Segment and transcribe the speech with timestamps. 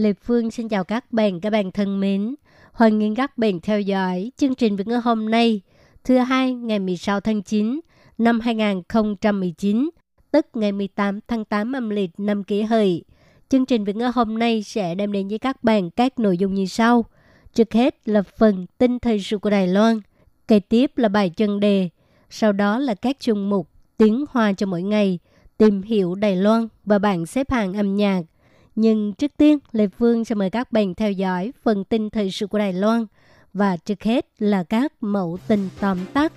[0.00, 2.34] Lê Phương xin chào các bạn, các bạn thân mến.
[2.72, 5.60] Hoan nghênh các bạn theo dõi chương trình Việt ngữ hôm nay,
[6.04, 7.80] thứ hai ngày 16 tháng 9
[8.18, 9.90] năm 2019,
[10.30, 13.04] tức ngày 18 tháng 8 âm lịch năm kỷ hợi.
[13.48, 16.54] Chương trình Việt ngữ hôm nay sẽ đem đến với các bạn các nội dung
[16.54, 17.04] như sau.
[17.54, 20.00] Trước hết là phần tin thời sự của Đài Loan,
[20.48, 21.88] kế tiếp là bài chân đề,
[22.30, 25.18] sau đó là các chung mục tiếng hoa cho mỗi ngày,
[25.58, 28.22] tìm hiểu Đài Loan và bảng xếp hạng âm nhạc.
[28.74, 32.46] Nhưng trước tiên, Lê Phương sẽ mời các bạn theo dõi phần tin thời sự
[32.46, 33.06] của Đài Loan
[33.52, 36.32] và trước hết là các mẫu tin tóm tắt.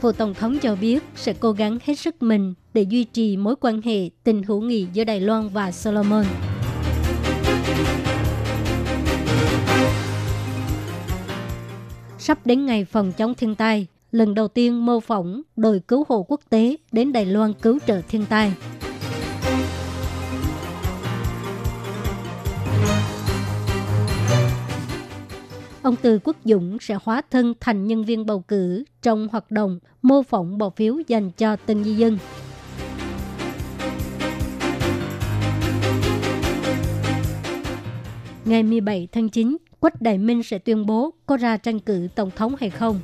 [0.00, 3.54] Phủ Tổng thống cho biết sẽ cố gắng hết sức mình để duy trì mối
[3.60, 6.24] quan hệ tình hữu nghị giữa Đài Loan và Solomon.
[12.28, 16.22] Sắp đến ngày phòng chống thiên tai, lần đầu tiên mô phỏng đội cứu hộ
[16.28, 18.52] quốc tế đến Đài Loan cứu trợ thiên tai.
[25.82, 29.78] Ông Từ Quốc Dũng sẽ hóa thân thành nhân viên bầu cử trong hoạt động
[30.02, 32.18] mô phỏng bỏ phiếu dành cho từng di dân.
[38.44, 42.30] Ngày 17 tháng 9, Quách Đại Minh sẽ tuyên bố có ra tranh cử tổng
[42.36, 43.00] thống hay không.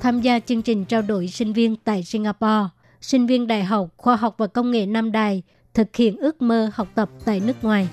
[0.00, 2.68] Tham gia chương trình trao đổi sinh viên tại Singapore,
[3.00, 5.42] sinh viên Đại học Khoa học và Công nghệ Nam Đài
[5.74, 7.88] thực hiện ước mơ học tập tại nước ngoài.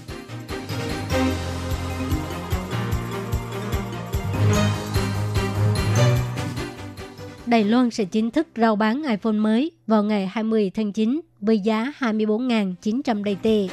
[7.47, 11.59] Đài Loan sẽ chính thức rao bán iPhone mới vào ngày 20 tháng 9 với
[11.59, 13.67] giá 24.900 đầy tệ.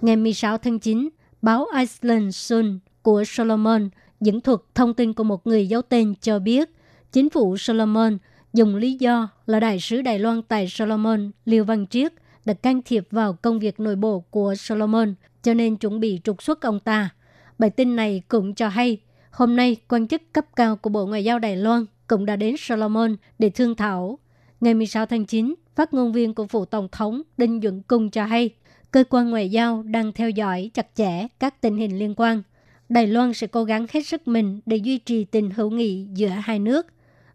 [0.00, 1.08] Ngày 16 tháng 9,
[1.42, 3.88] báo Iceland Sun của Solomon
[4.20, 6.70] dẫn thuật thông tin của một người giấu tên cho biết
[7.12, 8.18] chính phủ Solomon
[8.52, 12.12] dùng lý do là đại sứ Đài Loan tại Solomon Liêu Văn Triết
[12.44, 16.42] đã can thiệp vào công việc nội bộ của Solomon cho nên chuẩn bị trục
[16.42, 17.10] xuất ông ta.
[17.58, 21.24] Bài tin này cũng cho hay, hôm nay quan chức cấp cao của Bộ Ngoại
[21.24, 24.18] giao Đài Loan cũng đã đến Solomon để thương thảo.
[24.60, 28.24] Ngày 16 tháng 9, phát ngôn viên của phủ Tổng thống Đinh Duẩn Cung cho
[28.24, 28.50] hay,
[28.90, 32.42] cơ quan ngoại giao đang theo dõi chặt chẽ các tình hình liên quan.
[32.88, 36.28] Đài Loan sẽ cố gắng hết sức mình để duy trì tình hữu nghị giữa
[36.28, 36.86] hai nước.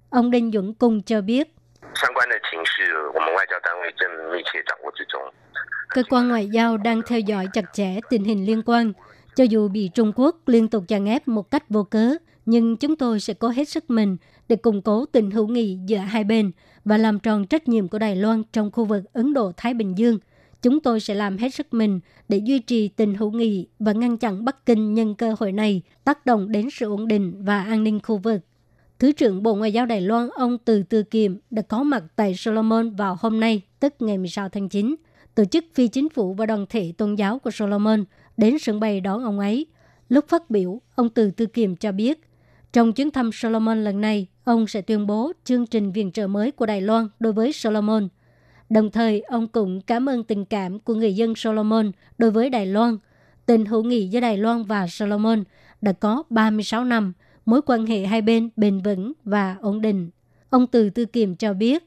[0.10, 1.55] Ông Đinh Duẩn Cung cho biết,
[1.95, 5.21] 相关的情势，我们外交单位正密切掌握之中。
[5.95, 8.93] Cơ quan ngoại giao đang theo dõi chặt chẽ tình hình liên quan.
[9.37, 12.15] Cho dù bị Trung Quốc liên tục chèn ép một cách vô cớ,
[12.47, 14.17] nhưng chúng tôi sẽ cố hết sức mình
[14.49, 16.53] để củng cố tình hữu nghị giữa hai bên
[16.85, 20.19] và làm tròn trách nhiệm của Đài Loan trong khu vực Ấn Độ-Thái Bình Dương.
[20.63, 24.19] Chúng tôi sẽ làm hết sức mình để duy trì tình hữu nghị và ngăn
[24.19, 27.85] chặn Bắc Kinh nhân cơ hội này tác động đến sự ổn định và an
[27.85, 28.41] ninh khu vực.
[29.00, 32.36] Thứ trưởng Bộ Ngoại giao Đài Loan ông Từ Tư Kiềm đã có mặt tại
[32.36, 34.96] Solomon vào hôm nay, tức ngày 16 tháng 9.
[35.36, 38.04] Tổ chức phi chính phủ và đoàn thể tôn giáo của Solomon
[38.38, 39.66] đến sân bay đón ông ấy.
[40.10, 42.20] Lúc phát biểu, ông Từ Tư Kiềm cho biết,
[42.74, 46.52] trong chuyến thăm Solomon lần này, ông sẽ tuyên bố chương trình viện trợ mới
[46.52, 48.08] của Đài Loan đối với Solomon.
[48.70, 52.66] Đồng thời, ông cũng cảm ơn tình cảm của người dân Solomon đối với Đài
[52.66, 52.98] Loan.
[53.46, 55.44] Tình hữu nghị giữa Đài Loan và Solomon
[55.82, 57.14] đã có 36 năm,
[57.46, 60.10] mối quan hệ hai bên bền vững và ổn định.
[60.50, 61.84] Ông Từ Tư Kiểm cho biết,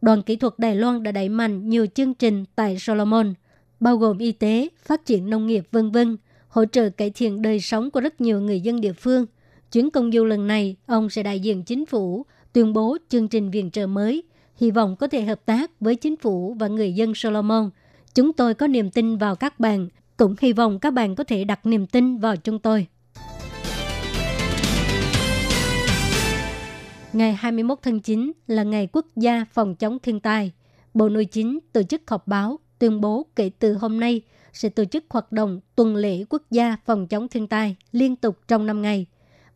[0.00, 3.34] đoàn kỹ thuật Đài Loan đã đẩy mạnh nhiều chương trình tại Solomon,
[3.80, 6.16] bao gồm y tế, phát triển nông nghiệp vân vân,
[6.48, 9.26] hỗ trợ cải thiện đời sống của rất nhiều người dân địa phương.
[9.72, 13.50] Chuyến công du lần này, ông sẽ đại diện chính phủ, tuyên bố chương trình
[13.50, 14.22] viện trợ mới,
[14.56, 17.70] hy vọng có thể hợp tác với chính phủ và người dân Solomon.
[18.14, 21.44] Chúng tôi có niềm tin vào các bạn, cũng hy vọng các bạn có thể
[21.44, 22.86] đặt niềm tin vào chúng tôi.
[27.12, 30.52] Ngày 21 tháng 9 là ngày quốc gia phòng chống thiên tai.
[30.94, 34.22] Bộ Nội chính tổ chức họp báo tuyên bố kể từ hôm nay
[34.52, 38.38] sẽ tổ chức hoạt động tuần lễ quốc gia phòng chống thiên tai liên tục
[38.48, 39.06] trong 5 ngày.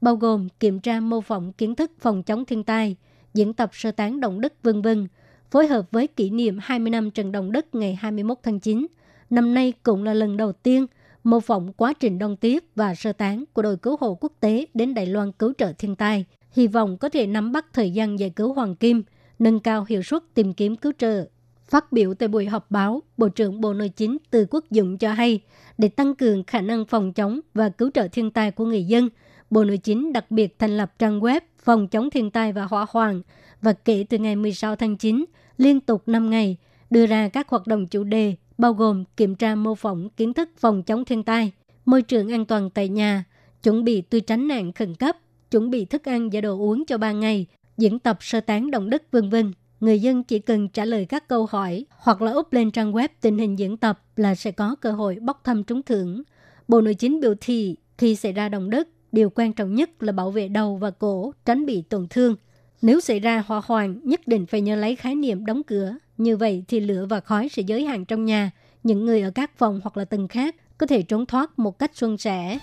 [0.00, 2.96] bao gồm kiểm tra mô phỏng kiến thức phòng chống thiên tai,
[3.34, 5.08] diễn tập sơ tán động đất vân vân,
[5.50, 8.86] phối hợp với kỷ niệm 20 năm trận động đất ngày 21 tháng 9.
[9.30, 10.86] Năm nay cũng là lần đầu tiên
[11.24, 14.66] mô phỏng quá trình đông tiếp và sơ tán của đội cứu hộ quốc tế
[14.74, 16.24] đến Đài Loan cứu trợ thiên tai,
[16.56, 19.02] hy vọng có thể nắm bắt thời gian giải cứu Hoàng Kim,
[19.38, 21.26] nâng cao hiệu suất tìm kiếm cứu trợ.
[21.68, 25.12] Phát biểu tại buổi họp báo, Bộ trưởng Bộ Nội chính Từ Quốc Dụng cho
[25.12, 25.40] hay,
[25.78, 29.08] để tăng cường khả năng phòng chống và cứu trợ thiên tai của người dân,
[29.50, 32.86] Bộ Nội chính đặc biệt thành lập trang web phòng chống thiên tai và hỏa
[32.88, 33.22] hoạn
[33.62, 35.24] và kể từ ngày 16 tháng 9,
[35.58, 36.56] liên tục 5 ngày,
[36.90, 40.50] đưa ra các hoạt động chủ đề bao gồm kiểm tra mô phỏng kiến thức
[40.58, 41.52] phòng chống thiên tai,
[41.84, 43.24] môi trường an toàn tại nhà,
[43.62, 45.16] chuẩn bị tư tránh nạn khẩn cấp,
[45.56, 47.46] chuẩn bị thức ăn và đồ uống cho 3 ngày,
[47.78, 49.52] diễn tập sơ tán động đất vân vân.
[49.80, 53.08] Người dân chỉ cần trả lời các câu hỏi hoặc là úp lên trang web
[53.20, 56.22] tình hình diễn tập là sẽ có cơ hội bốc thăm trúng thưởng.
[56.68, 60.12] Bộ Nội chính biểu thị khi xảy ra động đất, điều quan trọng nhất là
[60.12, 62.36] bảo vệ đầu và cổ, tránh bị tổn thương.
[62.82, 65.94] Nếu xảy ra hỏa hoạn, nhất định phải nhớ lấy khái niệm đóng cửa.
[66.18, 68.50] Như vậy thì lửa và khói sẽ giới hạn trong nhà.
[68.82, 71.96] Những người ở các phòng hoặc là tầng khác có thể trốn thoát một cách
[71.96, 72.58] suôn sẻ.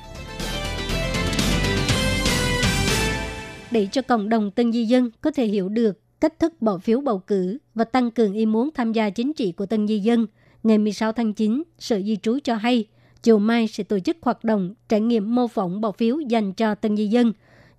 [3.74, 7.02] Để cho cộng đồng tân di dân có thể hiểu được cách thức bỏ phiếu
[7.02, 10.28] bầu cử và tăng cường ý muốn tham gia chính trị của tân di dân,
[10.64, 12.86] ngày 16 tháng 9, Sở Di trú cho hay,
[13.24, 16.76] chiều mai sẽ tổ chức hoạt động trải nghiệm mô phỏng bỏ phiếu dành cho
[16.76, 17.34] tân di dân.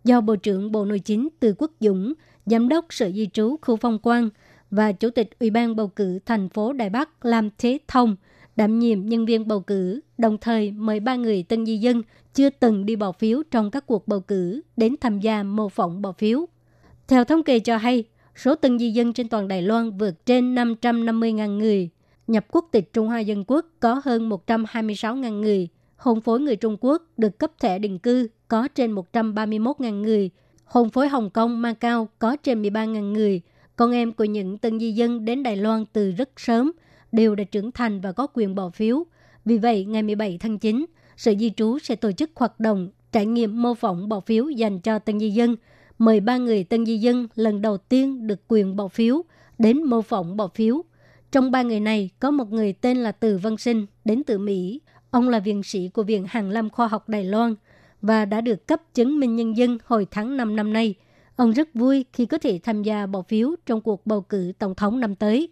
[0.04, 2.12] Do Bộ trưởng Bộ Nội chính Từ Quốc Dũng,
[2.46, 4.30] Giám đốc Sở Di trú khu phong quang
[4.70, 8.16] và Chủ tịch Ủy ban bầu cử thành phố Đài Bắc Lam Thế Thông
[8.56, 12.02] đảm nhiệm nhân viên bầu cử, đồng thời mời ba người tân di dân
[12.34, 16.02] chưa từng đi bỏ phiếu trong các cuộc bầu cử đến tham gia mô phỏng
[16.02, 16.46] bỏ phiếu.
[17.08, 18.04] Theo thống kê cho hay,
[18.36, 21.90] số tân di dân trên toàn Đài Loan vượt trên 550.000 người.
[22.26, 25.68] Nhập quốc tịch Trung Hoa Dân Quốc có hơn 126.000 người.
[25.96, 30.30] Hôn phối người Trung Quốc được cấp thẻ định cư có trên 131.000 người.
[30.64, 33.40] Hôn phối Hồng Kông, Macau có trên 13.000 người.
[33.76, 36.72] Con em của những tân di dân đến Đài Loan từ rất sớm
[37.12, 39.04] đều đã trưởng thành và có quyền bỏ phiếu.
[39.44, 43.26] Vì vậy, ngày 17 tháng 9, Sở Di trú sẽ tổ chức hoạt động trải
[43.26, 45.56] nghiệm mô phỏng bỏ phiếu dành cho tân di dân–
[45.98, 49.22] mời ba người tân di dân lần đầu tiên được quyền bỏ phiếu
[49.58, 50.82] đến mô phỏng bỏ phiếu.
[51.32, 54.80] Trong ba người này có một người tên là Từ Văn Sinh đến từ Mỹ.
[55.10, 57.54] Ông là viện sĩ của Viện Hàn Lâm Khoa học Đài Loan
[58.02, 60.94] và đã được cấp chứng minh nhân dân hồi tháng 5 năm nay.
[61.36, 64.74] Ông rất vui khi có thể tham gia bỏ phiếu trong cuộc bầu cử tổng
[64.74, 65.48] thống năm tới.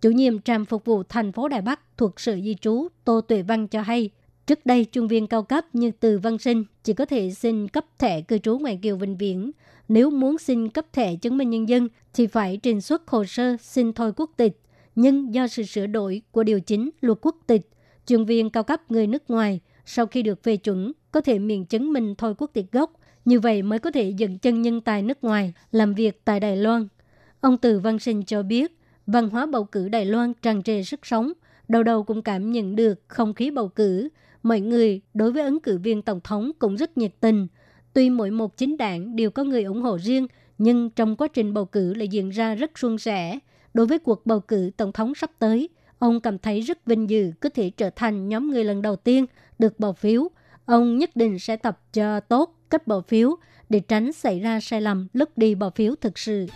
[0.00, 3.42] Chủ nhiệm trạm phục vụ thành phố Đài Bắc thuộc Sở Di trú Tô Tuệ
[3.42, 4.10] Văn cho hay,
[4.46, 7.84] trước đây trung viên cao cấp như Từ Văn Sinh chỉ có thể xin cấp
[7.98, 9.50] thẻ cư trú ngoài kiều vĩnh viễn
[9.88, 13.56] nếu muốn xin cấp thẻ chứng minh nhân dân thì phải trình xuất hồ sơ
[13.60, 14.60] xin thôi quốc tịch.
[14.94, 17.68] Nhưng do sự sửa đổi của điều chính luật quốc tịch,
[18.06, 21.64] chuyên viên cao cấp người nước ngoài sau khi được phê chuẩn có thể miễn
[21.64, 22.92] chứng minh thôi quốc tịch gốc,
[23.24, 26.56] như vậy mới có thể dựng chân nhân tài nước ngoài làm việc tại Đài
[26.56, 26.88] Loan.
[27.40, 31.06] Ông Từ Văn Sinh cho biết, văn hóa bầu cử Đài Loan tràn trề sức
[31.06, 31.32] sống,
[31.68, 34.08] đầu đầu cũng cảm nhận được không khí bầu cử.
[34.46, 37.46] Mọi người đối với ứng cử viên tổng thống cũng rất nhiệt tình,
[37.92, 40.26] Tuy mỗi một chính đảng đều có người ủng hộ riêng,
[40.58, 43.38] nhưng trong quá trình bầu cử lại diễn ra rất suôn sẻ.
[43.74, 47.32] Đối với cuộc bầu cử tổng thống sắp tới, ông cảm thấy rất vinh dự
[47.40, 49.26] có thể trở thành nhóm người lần đầu tiên
[49.58, 50.28] được bỏ phiếu.
[50.64, 53.36] Ông nhất định sẽ tập cho tốt cách bỏ phiếu
[53.68, 56.46] để tránh xảy ra sai lầm lúc đi bỏ phiếu thực sự.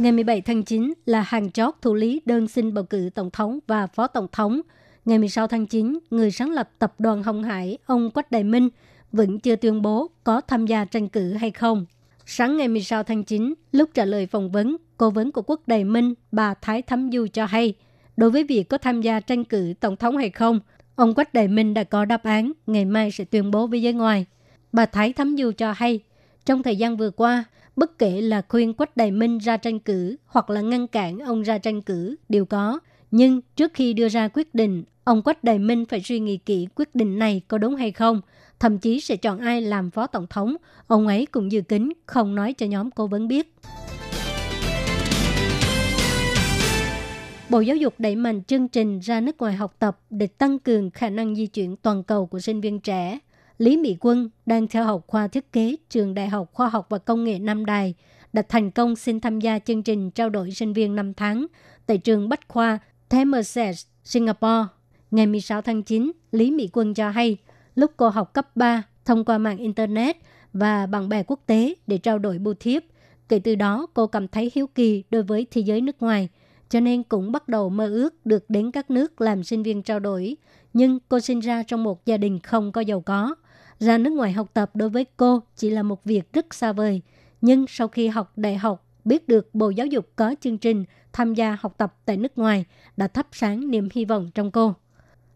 [0.00, 3.58] Ngày 17 tháng 9 là hàng chót thủ lý đơn xin bầu cử tổng thống
[3.66, 4.60] và phó tổng thống–
[5.04, 8.68] Ngày 16 tháng 9, người sáng lập tập đoàn Hồng Hải, ông Quách Đại Minh,
[9.12, 11.86] vẫn chưa tuyên bố có tham gia tranh cử hay không.
[12.26, 15.84] Sáng ngày 16 tháng 9, lúc trả lời phỏng vấn, cố vấn của Quốc Đại
[15.84, 17.74] Minh, bà Thái Thắm Du cho hay,
[18.16, 20.60] đối với việc có tham gia tranh cử tổng thống hay không,
[20.96, 23.92] ông Quách Đại Minh đã có đáp án, ngày mai sẽ tuyên bố với giới
[23.92, 24.26] ngoài.
[24.72, 26.00] Bà Thái Thắm Du cho hay,
[26.46, 27.44] trong thời gian vừa qua,
[27.76, 31.42] bất kể là khuyên Quách Đại Minh ra tranh cử hoặc là ngăn cản ông
[31.42, 32.78] ra tranh cử đều có,
[33.10, 36.68] nhưng trước khi đưa ra quyết định, ông Quách Đại Minh phải suy nghĩ kỹ
[36.74, 38.20] quyết định này có đúng hay không,
[38.60, 40.56] thậm chí sẽ chọn ai làm phó tổng thống.
[40.86, 43.54] Ông ấy cũng dự kính không nói cho nhóm cố vấn biết.
[47.50, 50.90] Bộ Giáo dục đẩy mạnh chương trình ra nước ngoài học tập để tăng cường
[50.90, 53.18] khả năng di chuyển toàn cầu của sinh viên trẻ.
[53.60, 56.98] Lý Mỹ Quân đang theo học khoa thiết kế trường Đại học Khoa học và
[56.98, 57.94] Công nghệ Nam Đài
[58.32, 61.46] đã thành công xin tham gia chương trình trao đổi sinh viên 5 tháng
[61.86, 63.74] tại trường Bách Khoa Temasek,
[64.04, 64.64] Singapore.
[65.10, 67.36] Ngày 16 tháng 9, Lý Mỹ Quân cho hay,
[67.74, 70.16] lúc cô học cấp 3 thông qua mạng Internet
[70.52, 72.82] và bạn bè quốc tế để trao đổi bưu thiếp.
[73.28, 76.28] Kể từ đó, cô cảm thấy hiếu kỳ đối với thế giới nước ngoài.
[76.68, 80.00] cho nên cũng bắt đầu mơ ước được đến các nước làm sinh viên trao
[80.00, 80.36] đổi.
[80.72, 83.34] Nhưng cô sinh ra trong một gia đình không có giàu có.
[83.80, 87.02] Ra nước ngoài học tập đối với cô chỉ là một việc rất xa vời.
[87.40, 91.34] Nhưng sau khi học đại học, biết được Bộ Giáo dục có chương trình tham
[91.34, 92.64] gia học tập tại nước ngoài
[92.96, 94.74] đã thắp sáng niềm hy vọng trong cô.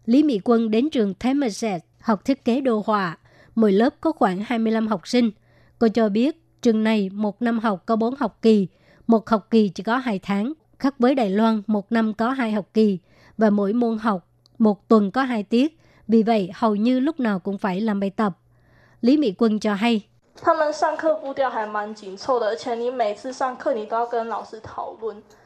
[0.05, 3.17] Lý Mỹ Quân đến trường Temerset học thiết kế đồ họa.
[3.55, 5.31] Mỗi lớp có khoảng 25 học sinh.
[5.79, 8.67] Cô cho biết trường này một năm học có 4 học kỳ,
[9.07, 12.51] một học kỳ chỉ có 2 tháng, khác với Đài Loan một năm có 2
[12.51, 12.99] học kỳ
[13.37, 14.27] và mỗi môn học
[14.59, 18.09] một tuần có 2 tiết, vì vậy, hầu như lúc nào cũng phải làm bài
[18.09, 18.37] tập.
[19.01, 20.01] Lý Mỹ Quân cho hay.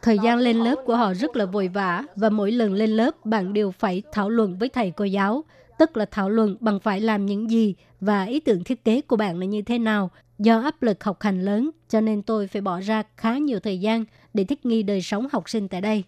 [0.02, 3.26] Thời gian lên lớp của họ rất là vội vã và mỗi lần lên lớp
[3.26, 5.44] bạn đều phải thảo luận với thầy cô giáo,
[5.80, 9.16] tức là thảo luận bằng phải làm những gì và ý tưởng thiết kế của
[9.16, 10.10] bạn là như thế nào.
[10.40, 13.80] Do áp lực học hành lớn cho nên tôi phải bỏ ra khá nhiều thời
[13.80, 16.04] gian để thích nghi đời sống học sinh tại đây.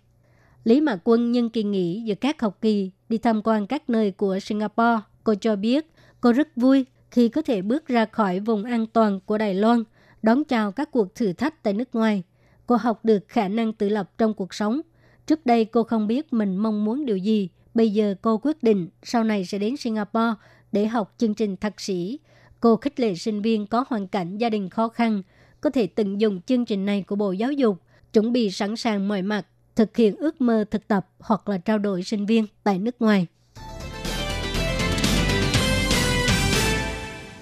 [0.63, 4.11] Lý Mạc Quân nhân kỳ nghỉ giữa các học kỳ đi tham quan các nơi
[4.11, 4.99] của Singapore.
[5.23, 5.91] Cô cho biết
[6.21, 9.83] cô rất vui khi có thể bước ra khỏi vùng an toàn của Đài Loan,
[10.23, 12.23] đón chào các cuộc thử thách tại nước ngoài.
[12.67, 14.81] Cô học được khả năng tự lập trong cuộc sống.
[15.27, 17.49] Trước đây cô không biết mình mong muốn điều gì.
[17.73, 20.33] Bây giờ cô quyết định sau này sẽ đến Singapore
[20.71, 22.19] để học chương trình thạc sĩ.
[22.59, 25.21] Cô khích lệ sinh viên có hoàn cảnh gia đình khó khăn,
[25.61, 27.77] có thể tận dụng chương trình này của Bộ Giáo dục,
[28.13, 31.77] chuẩn bị sẵn sàng mọi mặt, thực hiện ước mơ thực tập hoặc là trao
[31.77, 33.27] đổi sinh viên tại nước ngoài.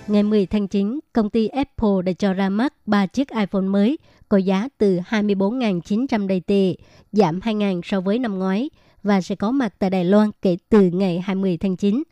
[0.08, 3.98] Ngày 10 tháng 9, công ty Apple đã cho ra mắt 3 chiếc iPhone mới
[4.30, 6.76] có giá từ 24.900 đầy tệ,
[7.12, 8.70] giảm 2.000 so với năm ngoái
[9.04, 12.04] và sẽ có mặt tại Đài Loan kể từ ngày 20 tháng 9.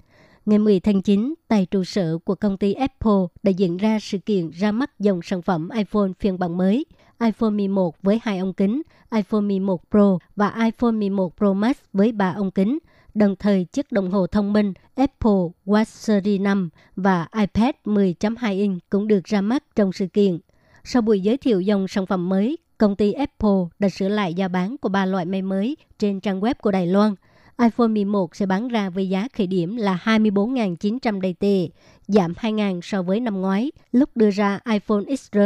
[0.45, 4.17] Ngày 10 tháng 9, tại trụ sở của công ty Apple đã diễn ra sự
[4.17, 6.85] kiện ra mắt dòng sản phẩm iPhone phiên bản mới,
[7.19, 8.81] iPhone 11 với hai ống kính,
[9.11, 12.79] iPhone 11 Pro và iPhone 11 Pro Max với ba ống kính.
[13.13, 18.89] Đồng thời, chiếc đồng hồ thông minh Apple Watch Series 5 và iPad 10.2 inch
[18.89, 20.39] cũng được ra mắt trong sự kiện.
[20.83, 24.47] Sau buổi giới thiệu dòng sản phẩm mới, công ty Apple đã sửa lại giá
[24.47, 27.15] bán của ba loại máy mới trên trang web của Đài Loan.
[27.61, 31.69] iPhone 11 sẽ bán ra với giá khởi điểm là 24.900 đầy tệ,
[32.07, 35.37] giảm 2.000 so với năm ngoái, lúc đưa ra iPhone XR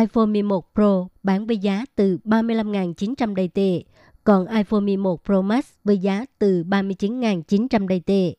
[0.00, 3.82] iPhone 11 Pro bán với giá từ 35.900 đầy tệ,
[4.24, 8.34] còn iPhone 11 Pro Max với giá từ 39.900 đầy tệ.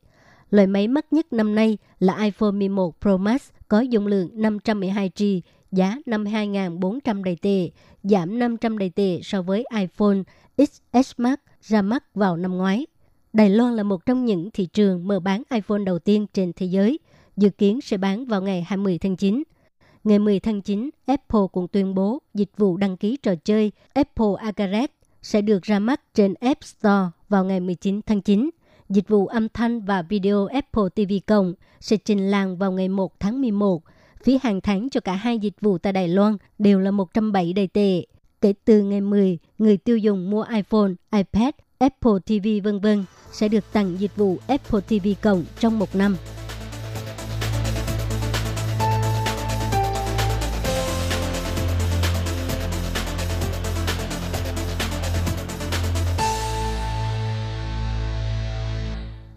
[0.49, 5.41] Loại máy mắc nhất năm nay là iPhone 11 Pro Max có dung lượng 512GB,
[5.71, 7.69] giá 52.400 đầy tệ,
[8.03, 10.17] giảm 500 đầy tệ so với iPhone
[10.57, 12.85] XS Max ra mắt vào năm ngoái.
[13.33, 16.65] Đài Loan là một trong những thị trường mở bán iPhone đầu tiên trên thế
[16.65, 16.99] giới,
[17.37, 19.43] dự kiến sẽ bán vào ngày 20 tháng 9.
[20.03, 24.27] Ngày 10 tháng 9, Apple cũng tuyên bố dịch vụ đăng ký trò chơi Apple
[24.37, 24.87] Arcade
[25.21, 28.49] sẽ được ra mắt trên App Store vào ngày 19 tháng 9.
[28.89, 33.19] Dịch vụ âm thanh và video Apple TV Cộng sẽ trình làng vào ngày 1
[33.19, 33.83] tháng 11.
[34.23, 37.67] Phí hàng tháng cho cả hai dịch vụ tại Đài Loan đều là 107 đầy
[37.67, 38.05] tệ.
[38.41, 43.47] Kể từ ngày 10, người tiêu dùng mua iPhone, iPad, Apple TV vân vân sẽ
[43.47, 46.17] được tặng dịch vụ Apple TV Cộng trong một năm.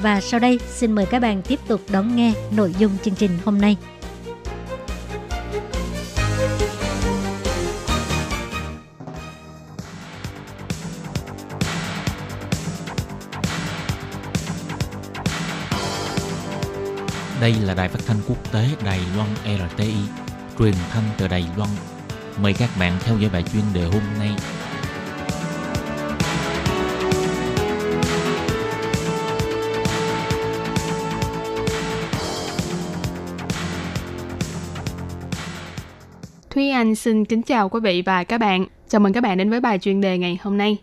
[0.00, 3.30] Và sau đây xin mời các bạn tiếp tục đón nghe nội dung chương trình
[3.44, 3.76] hôm nay.
[17.40, 19.94] Đây là đài phát thanh quốc tế Đài Loan RTI,
[20.58, 21.70] truyền thanh từ Đài Loan.
[22.42, 24.30] Mời các bạn theo dõi bài chuyên đề hôm nay.
[36.56, 38.66] Thúy Anh xin kính chào quý vị và các bạn.
[38.88, 40.76] Chào mừng các bạn đến với bài chuyên đề ngày hôm nay.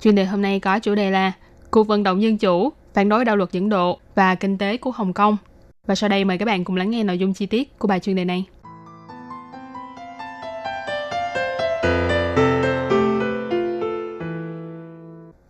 [0.00, 1.32] Chuyên đề hôm nay có chủ đề là
[1.70, 4.90] Cuộc vận động dân chủ, phản đối đạo luật dẫn độ và kinh tế của
[4.90, 5.36] Hồng Kông.
[5.86, 8.00] Và sau đây mời các bạn cùng lắng nghe nội dung chi tiết của bài
[8.00, 8.44] chuyên đề này.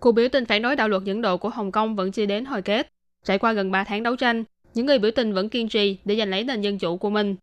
[0.00, 2.44] Cuộc biểu tình phản đối đạo luật dẫn độ của Hồng Kông vẫn chưa đến
[2.44, 2.88] hồi kết.
[3.24, 6.16] Trải qua gần 3 tháng đấu tranh, những người biểu tình vẫn kiên trì để
[6.16, 7.36] giành lấy nền dân chủ của mình.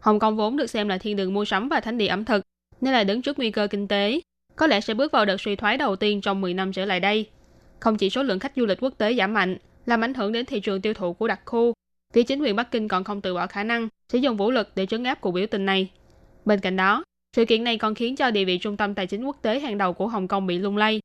[0.00, 2.42] Hồng Kông vốn được xem là thiên đường mua sắm và thánh địa ẩm thực,
[2.80, 4.20] nên là đứng trước nguy cơ kinh tế,
[4.56, 7.00] có lẽ sẽ bước vào đợt suy thoái đầu tiên trong 10 năm trở lại
[7.00, 7.26] đây.
[7.80, 10.46] Không chỉ số lượng khách du lịch quốc tế giảm mạnh, làm ảnh hưởng đến
[10.46, 11.72] thị trường tiêu thụ của đặc khu,
[12.12, 14.68] phía chính quyền Bắc Kinh còn không từ bỏ khả năng sử dụng vũ lực
[14.74, 15.90] để trấn áp cuộc biểu tình này.
[16.44, 17.04] Bên cạnh đó,
[17.36, 19.78] sự kiện này còn khiến cho địa vị trung tâm tài chính quốc tế hàng
[19.78, 21.00] đầu của Hồng Kông bị lung lay.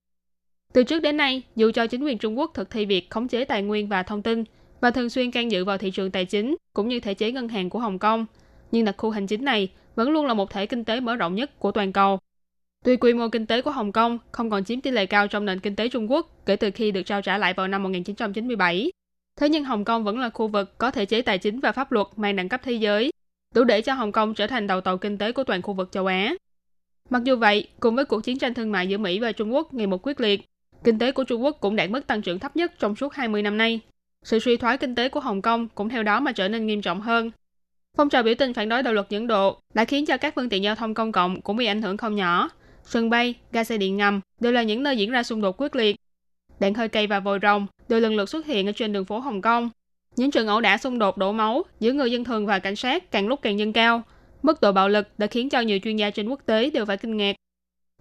[0.73, 3.45] Từ trước đến nay, dù cho chính quyền Trung Quốc thực thi việc khống chế
[3.45, 4.43] tài nguyên và thông tin
[4.81, 7.47] và thường xuyên can dự vào thị trường tài chính cũng như thể chế ngân
[7.47, 8.25] hàng của Hồng Kông,
[8.71, 11.35] nhưng đặc khu hành chính này vẫn luôn là một thể kinh tế mở rộng
[11.35, 12.19] nhất của toàn cầu.
[12.83, 15.45] Tuy quy mô kinh tế của Hồng Kông không còn chiếm tỷ lệ cao trong
[15.45, 18.91] nền kinh tế Trung Quốc kể từ khi được trao trả lại vào năm 1997,
[19.39, 21.91] thế nhưng Hồng Kông vẫn là khu vực có thể chế tài chính và pháp
[21.91, 23.11] luật mang đẳng cấp thế giới,
[23.55, 25.91] đủ để cho Hồng Kông trở thành đầu tàu kinh tế của toàn khu vực
[25.91, 26.35] châu Á.
[27.09, 29.73] Mặc dù vậy, cùng với cuộc chiến tranh thương mại giữa Mỹ và Trung Quốc
[29.73, 30.41] ngày một quyết liệt,
[30.83, 33.41] kinh tế của Trung Quốc cũng đạt mức tăng trưởng thấp nhất trong suốt 20
[33.41, 33.79] năm nay.
[34.23, 36.81] Sự suy thoái kinh tế của Hồng Kông cũng theo đó mà trở nên nghiêm
[36.81, 37.31] trọng hơn.
[37.97, 40.49] Phong trào biểu tình phản đối đạo luật dẫn độ đã khiến cho các phương
[40.49, 42.49] tiện giao thông công cộng cũng bị ảnh hưởng không nhỏ.
[42.83, 45.75] Sân bay, ga xe điện ngầm đều là những nơi diễn ra xung đột quyết
[45.75, 45.95] liệt.
[46.59, 49.19] Đạn hơi cây và vòi rồng đều lần lượt xuất hiện ở trên đường phố
[49.19, 49.69] Hồng Kông.
[50.15, 53.11] Những trận ẩu đả xung đột đổ máu giữa người dân thường và cảnh sát
[53.11, 54.01] càng lúc càng dâng cao.
[54.41, 56.97] Mức độ bạo lực đã khiến cho nhiều chuyên gia trên quốc tế đều phải
[56.97, 57.35] kinh ngạc.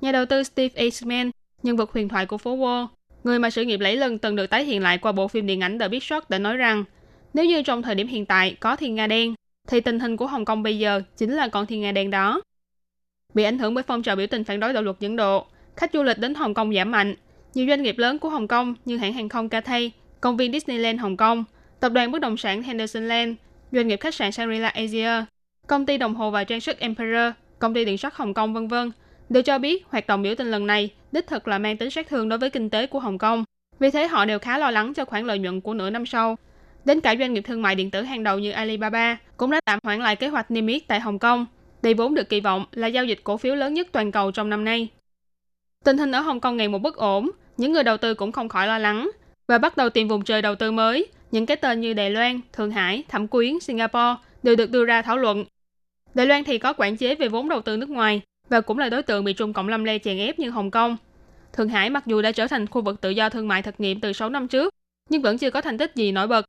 [0.01, 1.31] Nhà đầu tư Steve Eastman,
[1.63, 2.87] nhân vật huyền thoại của phố Wall,
[3.25, 5.61] người mà sự nghiệp lấy lừng từng được tái hiện lại qua bộ phim điện
[5.61, 6.85] ảnh The Big Short đã nói rằng
[7.35, 9.35] nếu như trong thời điểm hiện tại có thiên nga đen,
[9.69, 12.43] thì tình hình của Hồng Kông bây giờ chính là con thiên nga đen đó.
[13.35, 15.47] Bị ảnh hưởng bởi phong trào biểu tình phản đối đạo luật dẫn độ,
[15.77, 17.15] khách du lịch đến Hồng Kông giảm mạnh.
[17.55, 21.01] Nhiều doanh nghiệp lớn của Hồng Kông như hãng hàng không Cathay, công viên Disneyland
[21.01, 21.45] Hồng Kông,
[21.81, 23.35] tập đoàn bất động sản Henderson Land,
[23.73, 25.25] doanh nghiệp khách sạn Shangri-La Asia,
[25.67, 28.69] công ty đồng hồ và trang sức Emperor, công ty điện sắt Hồng Kông vân
[28.69, 28.93] vân
[29.29, 32.09] đều cho biết hoạt động biểu tình lần này đích thực là mang tính sát
[32.09, 33.45] thương đối với kinh tế của Hồng Kông.
[33.79, 36.37] Vì thế họ đều khá lo lắng cho khoản lợi nhuận của nửa năm sau.
[36.85, 39.79] Đến cả doanh nghiệp thương mại điện tử hàng đầu như Alibaba cũng đã tạm
[39.83, 41.47] hoãn lại kế hoạch niêm yết tại Hồng Kông.
[41.83, 44.51] Đây vốn được kỳ vọng là giao dịch cổ phiếu lớn nhất toàn cầu trong
[44.51, 44.89] năm nay.
[45.85, 48.49] Tình hình ở Hồng Kông ngày một bất ổn, những người đầu tư cũng không
[48.49, 49.11] khỏi lo lắng
[49.49, 51.07] và bắt đầu tìm vùng trời đầu tư mới.
[51.31, 55.03] Những cái tên như Đài Loan, Thượng Hải, Thẩm Quyến, Singapore đều được đưa ra
[55.03, 55.45] thảo luận.
[56.15, 58.89] Đài Loan thì có quản chế về vốn đầu tư nước ngoài và cũng là
[58.89, 60.97] đối tượng bị Trung Cộng lâm le chèn ép như Hồng Kông.
[61.53, 64.01] Thượng Hải mặc dù đã trở thành khu vực tự do thương mại thực nghiệm
[64.01, 64.75] từ 6 năm trước,
[65.11, 66.45] nhưng vẫn chưa có thành tích gì nổi bật.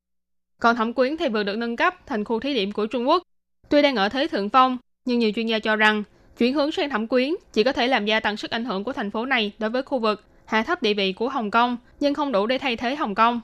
[0.59, 3.23] Còn Thẩm Quyến thì vừa được nâng cấp thành khu thí điểm của Trung Quốc.
[3.69, 6.03] Tuy đang ở thế thượng phong, nhưng nhiều chuyên gia cho rằng
[6.37, 8.93] chuyển hướng sang Thẩm Quyến chỉ có thể làm gia tăng sức ảnh hưởng của
[8.93, 12.13] thành phố này đối với khu vực, hạ thấp địa vị của Hồng Kông, nhưng
[12.13, 13.41] không đủ để thay thế Hồng Kông.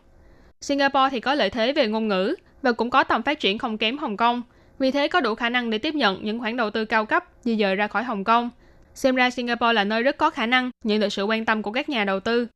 [0.61, 3.77] Singapore thì có lợi thế về ngôn ngữ và cũng có tầm phát triển không
[3.77, 4.41] kém Hồng Kông,
[4.79, 7.25] vì thế có đủ khả năng để tiếp nhận những khoản đầu tư cao cấp
[7.43, 8.49] di dời ra khỏi Hồng Kông.
[8.93, 11.71] Xem ra Singapore là nơi rất có khả năng nhận được sự quan tâm của
[11.71, 12.47] các nhà đầu tư.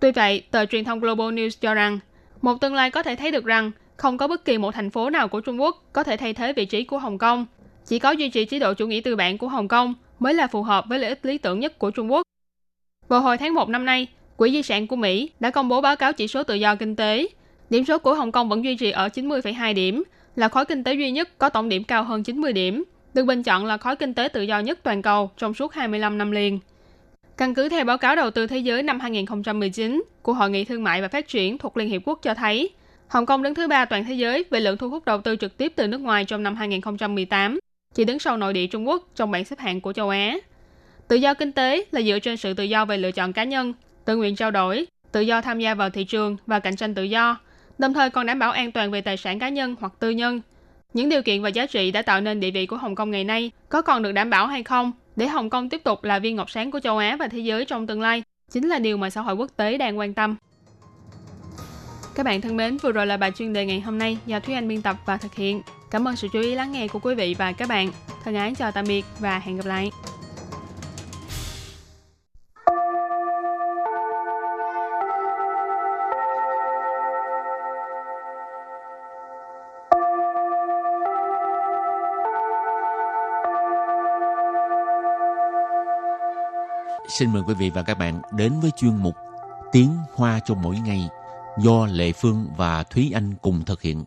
[0.00, 1.98] Tuy vậy, tờ truyền thông Global News cho rằng
[2.44, 5.10] một tương lai có thể thấy được rằng không có bất kỳ một thành phố
[5.10, 7.46] nào của Trung Quốc có thể thay thế vị trí của Hồng Kông.
[7.86, 10.46] Chỉ có duy trì chế độ chủ nghĩa tư bản của Hồng Kông mới là
[10.46, 12.22] phù hợp với lợi ích lý tưởng nhất của Trung Quốc.
[13.08, 15.96] Vào hồi tháng 1 năm nay, Quỹ di sản của Mỹ đã công bố báo
[15.96, 17.26] cáo chỉ số tự do kinh tế.
[17.70, 20.02] Điểm số của Hồng Kông vẫn duy trì ở 90,2 điểm,
[20.36, 23.42] là khối kinh tế duy nhất có tổng điểm cao hơn 90 điểm, được bình
[23.42, 26.58] chọn là khối kinh tế tự do nhất toàn cầu trong suốt 25 năm liền.
[27.36, 30.84] Căn cứ theo báo cáo đầu tư thế giới năm 2019 của Hội nghị Thương
[30.84, 32.70] mại và Phát triển thuộc Liên Hiệp Quốc cho thấy,
[33.08, 35.56] Hồng Kông đứng thứ ba toàn thế giới về lượng thu hút đầu tư trực
[35.56, 37.58] tiếp từ nước ngoài trong năm 2018,
[37.94, 40.36] chỉ đứng sau nội địa Trung Quốc trong bảng xếp hạng của châu Á.
[41.08, 43.72] Tự do kinh tế là dựa trên sự tự do về lựa chọn cá nhân,
[44.04, 47.02] tự nguyện trao đổi, tự do tham gia vào thị trường và cạnh tranh tự
[47.02, 47.36] do,
[47.78, 50.40] đồng thời còn đảm bảo an toàn về tài sản cá nhân hoặc tư nhân.
[50.92, 53.24] Những điều kiện và giá trị đã tạo nên địa vị của Hồng Kông ngày
[53.24, 56.36] nay có còn được đảm bảo hay không để Hồng Kông tiếp tục là viên
[56.36, 59.10] ngọc sáng của châu Á và thế giới trong tương lai chính là điều mà
[59.10, 60.36] xã hội quốc tế đang quan tâm.
[62.14, 64.54] Các bạn thân mến, vừa rồi là bài chuyên đề ngày hôm nay do Thúy
[64.54, 65.62] Anh biên tập và thực hiện.
[65.90, 67.90] Cảm ơn sự chú ý lắng nghe của quý vị và các bạn.
[68.24, 69.90] Thân ái chào tạm biệt và hẹn gặp lại.
[87.08, 89.14] Xin mời quý vị và các bạn đến với chuyên mục
[89.72, 91.08] Tiếng Hoa cho mỗi ngày
[91.58, 94.04] do Lệ Phương và Thúy Anh cùng thực hiện.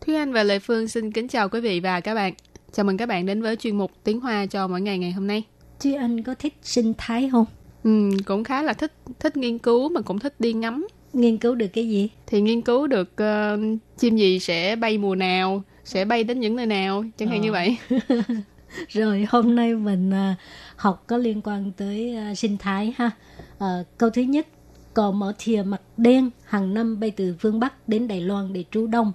[0.00, 2.34] Thúy Anh và Lệ Phương xin kính chào quý vị và các bạn.
[2.72, 5.26] Chào mừng các bạn đến với chuyên mục Tiếng Hoa cho mỗi ngày ngày hôm
[5.26, 5.42] nay.
[5.78, 7.46] Chứ anh có thích sinh thái không?
[7.84, 11.54] Ừ, cũng khá là thích thích nghiên cứu mà cũng thích đi ngắm nghiên cứu
[11.54, 12.08] được cái gì?
[12.26, 16.56] Thì nghiên cứu được uh, chim gì sẽ bay mùa nào sẽ bay đến những
[16.56, 17.42] nơi nào chẳng hạn ờ.
[17.42, 17.78] như vậy.
[18.88, 20.36] Rồi hôm nay mình uh,
[20.76, 23.10] học có liên quan tới uh, sinh thái ha.
[23.56, 24.46] Uh, câu thứ nhất
[24.94, 28.64] cò mỏ thìa mặt đen hàng năm bay từ phương bắc đến đài loan để
[28.70, 29.12] trú đông.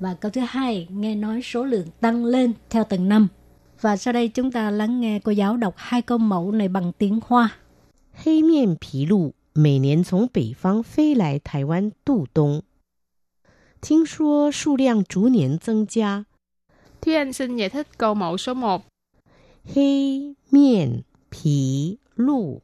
[0.00, 3.28] Và câu thứ hai nghe nói số lượng tăng lên theo từng năm.
[3.80, 6.92] Và sau đây chúng ta lắng nghe cô giáo đọc hai câu mẫu này bằng
[6.98, 7.48] tiếng hoa.
[8.12, 12.63] Hây miền phí lụ 每年从北方飞来台湾度冬，
[13.81, 16.25] 听说数量逐年增加。
[17.01, 18.81] Thúy Anh xin giải thích câu mẫu số 1.
[19.63, 22.59] 黑面琵鹭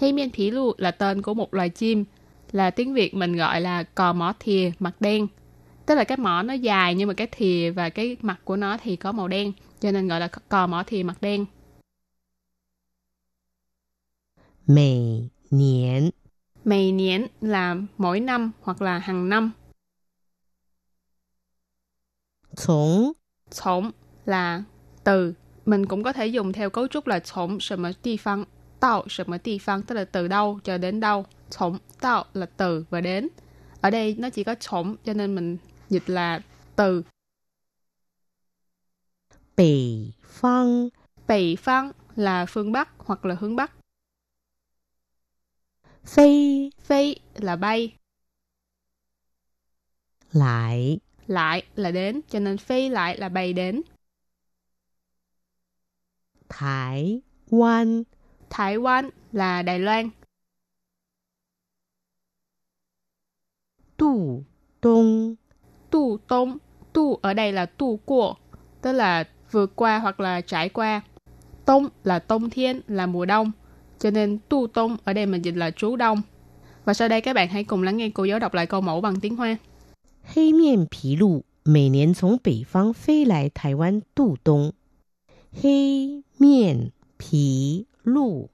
[0.00, 2.04] Hay miên phí lụ là tên của một loài chim,
[2.52, 5.26] là tiếng Việt mình gọi là cò mỏ thìa mặt đen.
[5.86, 8.76] Tức là cái mỏ nó dài nhưng mà cái thìa và cái mặt của nó
[8.82, 11.46] thì có màu đen, cho nên gọi là cò mỏ thìa mặt đen.
[14.66, 16.12] 每年
[16.64, 19.52] Mày niễn là mỗi năm hoặc là hàng năm.
[22.56, 23.12] 从
[23.50, 23.90] Chổng
[24.24, 24.62] là
[25.04, 25.34] từ.
[25.66, 28.46] Mình cũng có thể dùng theo cấu trúc là chổng什么地方,
[28.80, 31.26] tạo 什么地方, tức là từ đâu cho đến đâu.
[31.50, 33.28] Chổng tạo là từ và đến.
[33.80, 35.56] Ở đây nó chỉ có chổng cho nên mình
[35.90, 36.40] dịch là
[36.76, 37.04] từ.
[39.56, 40.90] 北方
[41.26, 43.72] 北phương là phương Bắc hoặc là hướng Bắc.
[46.03, 47.95] Phi, phi là bay.
[50.31, 50.99] Lại.
[51.27, 53.81] Lại là đến, cho nên phi lại là bay đến.
[56.49, 58.03] Thái Quan.
[58.49, 60.09] Thái Quan là Đài Loan.
[63.97, 64.43] Tù
[64.81, 65.35] Tông.
[65.89, 66.57] Tù Tông.
[66.93, 68.33] Tù ở đây là tù qua
[68.81, 71.01] tức là vượt qua hoặc là trải qua.
[71.65, 73.51] Tông là tông thiên, là mùa đông.
[73.98, 76.22] Cho nên tu tông ở đây mình dịch là trú đông.
[76.84, 79.00] Và sau đây các bạn hãy cùng lắng nghe cô giáo đọc lại câu mẫu
[79.00, 79.56] bằng tiếng Hoa.
[80.24, 84.72] 黑面琵鹭每年从北方飞来台湾度冬。
[85.52, 88.48] 黑面琵鹭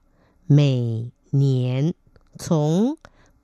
[0.47, 1.93] 每年
[2.37, 2.97] 从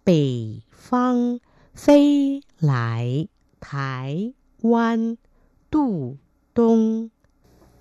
[0.04, 1.40] 北方
[1.74, 3.28] 飞来
[3.60, 5.18] 台湾
[5.70, 6.18] 度
[6.54, 7.10] 冬。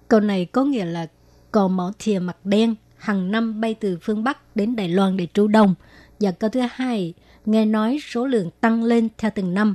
[0.09, 1.07] Câu này có nghĩa là
[1.51, 5.27] cò mỏ thìa mặt đen hàng năm bay từ phương Bắc đến Đài Loan để
[5.35, 5.75] trú đông.
[6.21, 9.75] Và câu thứ hai, nghe nói số lượng tăng lên theo từng năm.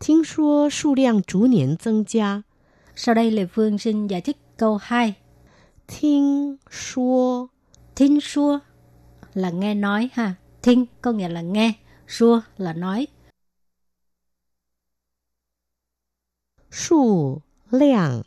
[0.00, 2.44] 听说数量逐年增加。
[2.94, 5.14] Sau đây Lê Phương xin giải thích câu 2.
[5.86, 7.48] 听说
[7.94, 8.58] Thính xua
[9.34, 10.34] là nghe nói ha.
[10.62, 11.72] Thính có nghĩa là nghe,
[12.08, 13.06] xua là nói.
[16.70, 18.22] 数量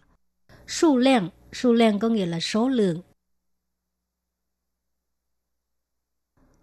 [0.67, 3.01] Số lượng, số lượng có nghĩa là số lượng.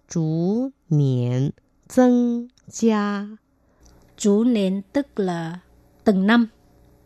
[0.09, 1.53] 逐年
[1.88, 3.27] 增加。
[4.17, 5.61] Chủ nền tức là
[6.05, 6.49] từng năm.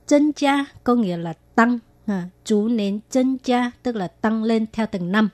[0.06, 1.78] Chân cha có nghĩa là tăng.
[2.06, 2.28] Ha.
[2.44, 5.28] Chủ nền chân cha tức là tăng lên theo từng năm.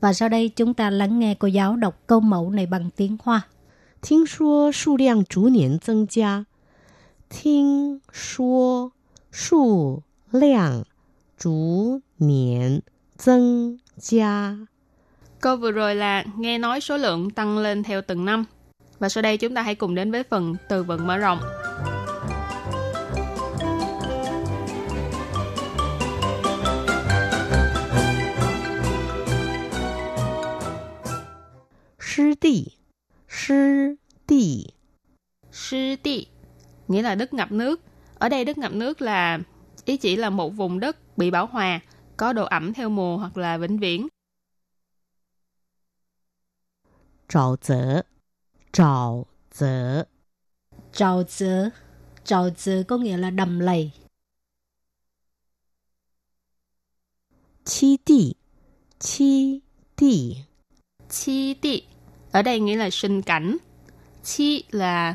[0.00, 3.16] Và sau đây chúng ta lắng nghe cô giáo đọc câu mẫu này bằng tiếng
[3.22, 3.48] Hoa.
[4.00, 6.46] 听说数量逐年增加。
[7.28, 8.92] 听说
[9.30, 10.86] 数量
[11.36, 12.82] 逐年
[13.16, 14.68] 增加。
[15.43, 18.45] Câu vừa rồi là nghe nói số lượng tăng lên theo từng năm.
[18.99, 21.39] Và sau đây chúng ta hãy cùng đến với phần từ vựng mở rộng.
[31.99, 32.65] Sư đi
[33.29, 33.95] Sư
[34.27, 34.65] đi
[35.51, 36.25] Sư đi
[36.87, 37.81] Nghĩa là đất ngập nước.
[38.19, 39.39] Ở đây đất ngập nước là
[39.85, 41.79] ý chỉ là một vùng đất bị bão hòa,
[42.17, 44.07] có độ ẩm theo mùa hoặc là vĩnh viễn
[47.32, 48.04] 沼泽，
[48.72, 50.06] 沼泽，
[50.92, 51.70] Trào dỡ.
[52.24, 53.90] Trào dỡ có nghĩa là đầm lầy.
[57.64, 58.36] 七地，
[58.98, 59.62] 七
[59.96, 60.44] 地，
[61.08, 61.82] chi đi
[62.32, 63.56] ở đây nghĩa là sinh cảnh
[64.24, 65.14] chi là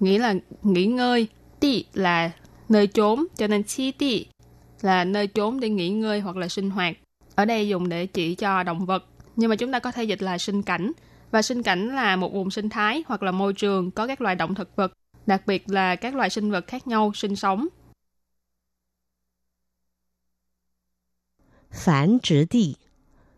[0.00, 1.28] nghĩa là nghỉ ngơi
[1.60, 2.30] đi là
[2.68, 4.26] nơi trốn cho nên chi đi
[4.80, 6.96] là nơi trốn để nghỉ ngơi hoặc là sinh hoạt
[7.34, 9.04] ở đây dùng để chỉ cho động vật
[9.36, 10.92] nhưng mà chúng ta có thể dịch là sinh cảnh
[11.31, 14.35] và sinh cảnh là một vùng sinh thái hoặc là môi trường có các loài
[14.35, 14.93] động thực vật,
[15.25, 17.67] đặc biệt là các loài sinh vật khác nhau sinh sống.
[21.71, 22.73] Phán trứ địa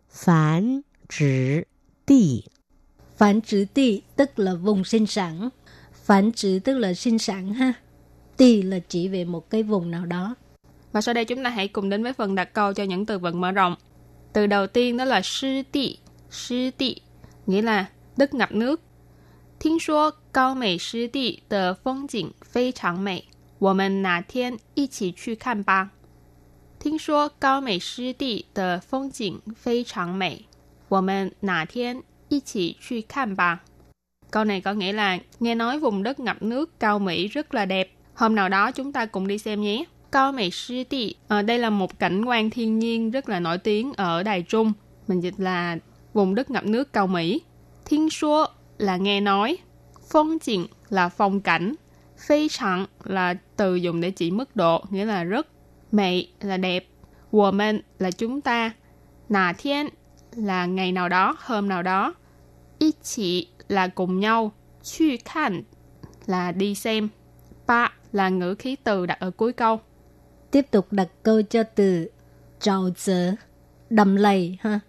[0.08, 1.62] Phán trứ
[2.06, 2.40] địa
[3.16, 5.48] Phán trứ địa tức là vùng sinh sản.
[5.92, 7.72] Phán trứ tức là sinh sản ha.
[8.36, 10.34] Tì là chỉ về một cái vùng nào đó.
[10.92, 13.18] Và sau đây chúng ta hãy cùng đến với phần đặt câu cho những từ
[13.18, 13.74] vựng mở rộng.
[14.32, 15.96] Từ đầu tiên đó là sư tị.
[16.30, 16.96] Sư tị
[17.45, 18.81] nghĩa là đất ngập nước.
[19.59, 23.23] 听说高美湿地的风景非常美，
[23.57, 25.91] 我们哪天一起去看吧。
[26.79, 30.45] 听说高美湿地的风景非常美，
[30.89, 33.63] 我们哪天一起去看吧。
[34.29, 37.91] Câu này có nghĩa là nghe nói vùng đất ngập nước cao Mỹ rất là đẹp.
[38.13, 39.83] Hôm nào đó chúng ta cùng đi xem nhé.
[40.11, 43.57] Cao Mỹ Sư Tị, à, đây là một cảnh quan thiên nhiên rất là nổi
[43.57, 44.73] tiếng ở Đài Trung.
[45.07, 45.77] Mình dịch là
[46.12, 47.42] vùng đất ngập nước cao Mỹ.
[47.84, 48.46] Thiên xua
[48.78, 49.58] là nghe nói.
[50.10, 51.74] phong trịnh là phong cảnh.
[52.18, 55.46] Phi chẳng là từ dùng để chỉ mức độ, nghĩa là rất.
[55.92, 56.86] mỹ là đẹp.
[57.32, 58.72] Woman là chúng ta.
[59.28, 59.88] Nà thiên
[60.36, 62.14] là ngày nào đó, hôm nào đó.
[62.78, 64.52] y chỉ là cùng nhau.
[64.82, 65.62] Chu khan
[66.26, 67.08] là đi xem.
[67.66, 69.80] Ba là ngữ khí từ đặt ở cuối câu.
[70.50, 72.08] Tiếp tục đặt câu cho từ
[72.60, 73.34] trào dở,
[73.90, 74.80] đầm lầy ha.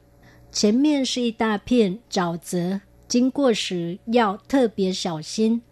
[0.53, 5.62] 前面是一大片沼泽，经过时要特别小心。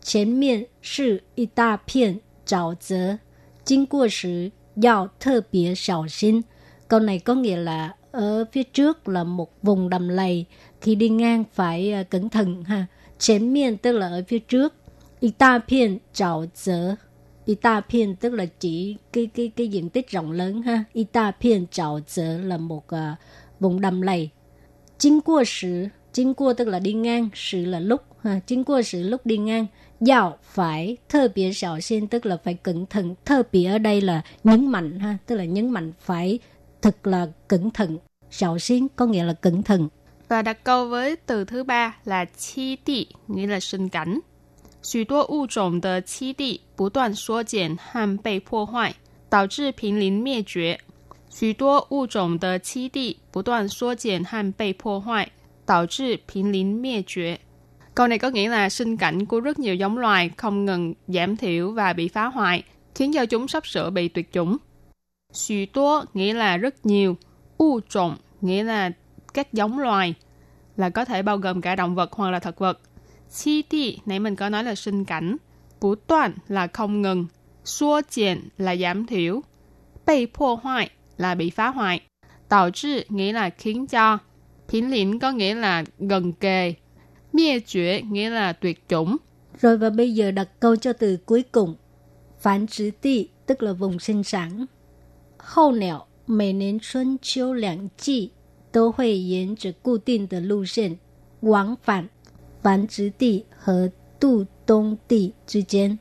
[0.00, 3.18] 前面是一大片沼泽，
[3.64, 6.44] 经过时要特别小心。
[6.88, 10.46] Câu này có nghĩa là ở phía trước là một vùng đầm lầy,
[10.80, 12.86] khi đi ngang phải à, cẩn thận ha.
[13.18, 14.74] 前面 tức là ở phía trước,
[15.20, 16.96] 一大片沼泽
[17.44, 20.84] y ta phiên tức là chỉ cái cái cái diện tích rộng lớn ha.
[20.92, 23.16] Y ta phiên trào dở là một à,
[23.60, 24.30] vùng đầm lầy.
[24.98, 28.40] Chính qua sự, chính qua tức là đi ngang, sự là lúc ha.
[28.46, 29.66] Chính qua sự lúc đi ngang.
[30.00, 33.14] Dạo phải thơ biệt xảo xin tức là phải cẩn thận.
[33.24, 36.38] Thơ biệt ở đây là nhấn mạnh ha, tức là nhấn mạnh phải
[36.82, 37.98] thật là cẩn thận.
[38.30, 39.88] Xảo xin có nghĩa là cẩn thận.
[40.28, 44.20] Và đặt câu với từ thứ ba là chi địa, nghĩa là sinh cảnh.
[44.82, 48.96] 许多物种的栖地不断缩减和被破坏，
[49.30, 50.80] 导致濒临灭绝。
[51.30, 55.28] 许多物种的栖地不断缩减和被破坏，
[55.66, 57.38] 导致濒临灭绝。
[57.94, 61.72] Câu này có nghĩa là sinh cảnh của rất nhiều giống loài không ngừng giảm thiểu
[61.72, 62.62] và bị phá hoại,
[62.94, 64.56] khiến cho chúng sắp sửa bị tuyệt chủng.
[65.32, 67.16] Xù tố nghĩa là rất nhiều,
[67.58, 68.90] u trộn nghĩa là
[69.34, 70.14] các giống loài,
[70.76, 72.80] là có thể bao gồm cả động vật hoặc là thực vật.
[73.34, 75.36] Chi đi, nãy mình có nói là sinh cảnh.
[75.80, 77.26] Bú toàn là không ngừng.
[77.64, 79.40] Xua chèn là giảm thiểu.
[80.06, 82.00] Bị破hoại là bị phá hoại.
[82.48, 84.18] Tạo trị nghĩa là khiến cho.
[84.68, 86.74] Phiến lĩnh có nghĩa là gần kề.
[87.32, 89.16] Miê chuyển nghĩa là tuyệt chủng.
[89.60, 91.76] Rồi và bây giờ đặt câu cho từ cuối cùng.
[92.40, 94.66] Phán trữ tị tức là vùng sinh sản.
[95.38, 98.32] Hậu nẻo, mỗi年春秋两季
[98.70, 100.98] 都会沿着固定的路线
[101.40, 102.08] 往返
[102.62, 103.90] 繁殖地和
[104.20, 105.98] 渡冬地之间。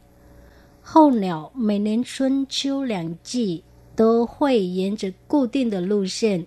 [0.81, 3.63] 候鸟每年春秋两季
[3.95, 6.45] 都会沿着固定的路线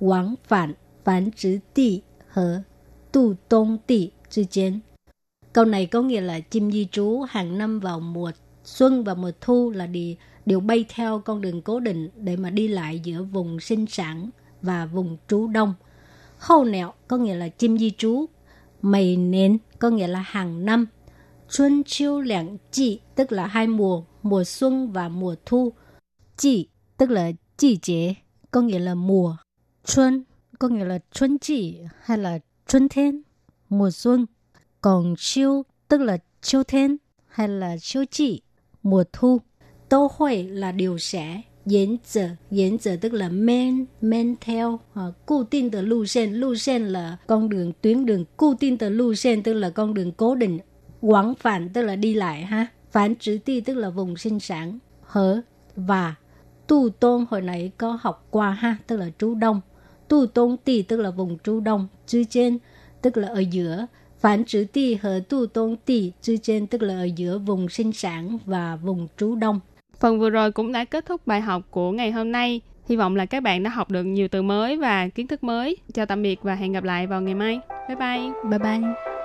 [0.00, 2.64] 往返繁殖地和
[3.12, 4.82] 渡冬地之间。
[5.52, 8.32] Câu này có nghĩa là chim di trú hàng năm vào mùa
[8.64, 12.50] xuân và mùa thu là đi đều bay theo con đường cố định để mà
[12.50, 14.30] đi lại giữa vùng sinh sản
[14.62, 15.74] và vùng trú đông.
[16.38, 18.26] Hậu nẹo có nghĩa là chim di trú,
[18.82, 20.86] mày nến có nghĩa là hàng năm.
[21.48, 25.72] Xuân chiêu lạng季tức là hai mùa, mùa xuân và mùa thu.
[26.36, 26.67] Chị
[26.98, 28.14] tức là季节,
[28.50, 29.36] có nghĩa là mùa.
[29.84, 30.24] Xuân
[30.58, 33.22] có nghĩa là xuân季hay là xuân thiên,
[33.68, 34.26] mùa xuân.
[34.80, 36.96] Còn chiêu tức là chiêu thiên
[37.28, 38.42] hay là chiêu chị,
[38.82, 39.40] mùa thu.
[39.88, 47.18] Tô hội là điều sẽ, diễn giờ, diễn giờ tức là men, men theo, à,固定的路线,路线là
[47.26, 50.58] con đường, tuyến đường,固定的路线 tức là con đường cố định,
[51.00, 54.78] quảng phản tức là đi lại ha, phản trữ ti tức là vùng sinh sản,
[55.02, 55.40] hở
[55.76, 56.14] và
[56.69, 59.61] Tu Tôn hồi nãy có học qua ha, tức là trú đông.
[60.07, 62.57] Tu Tôn Tỳ tức là vùng trú đông, chư trên
[63.01, 63.85] tức là ở giữa.
[64.19, 67.91] Phản chữ Tỳ 和 Tu Tôn Tỳ chư trên tức là ở giữa vùng sinh
[67.91, 69.59] sản và vùng trú đông.
[69.99, 72.61] Phần vừa rồi cũng đã kết thúc bài học của ngày hôm nay.
[72.89, 75.77] Hy vọng là các bạn đã học được nhiều từ mới và kiến thức mới.
[75.93, 77.59] Chào tạm biệt và hẹn gặp lại vào ngày mai.
[77.87, 78.31] Bye bye.
[78.49, 79.18] Bye bye.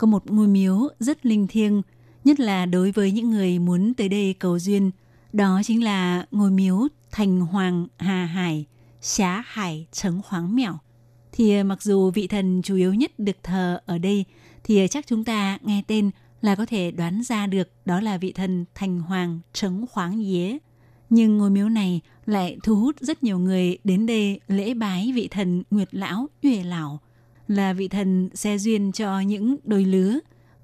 [0.00, 1.82] có một ngôi miếu rất linh thiêng,
[2.24, 4.90] nhất là đối với những người muốn tới đây cầu duyên.
[5.32, 8.66] Đó chính là ngôi miếu Thành Hoàng Hà Hải,
[9.00, 10.78] Xá Hải Trấn Hoáng Mèo.
[11.32, 14.24] Thì ờ, mặc dù vị thần chủ yếu nhất được thờ ở đây,
[14.64, 16.10] thì ờ, chắc chúng ta nghe tên
[16.42, 20.58] là có thể đoán ra được đó là vị thần Thành Hoàng Trấn Khoáng dế
[21.10, 25.28] Nhưng ngôi miếu này lại thu hút rất nhiều người đến đây lễ bái vị
[25.28, 27.00] thần Nguyệt Lão Uệ Lão,
[27.50, 30.18] là vị thần xe duyên cho những đôi lứa.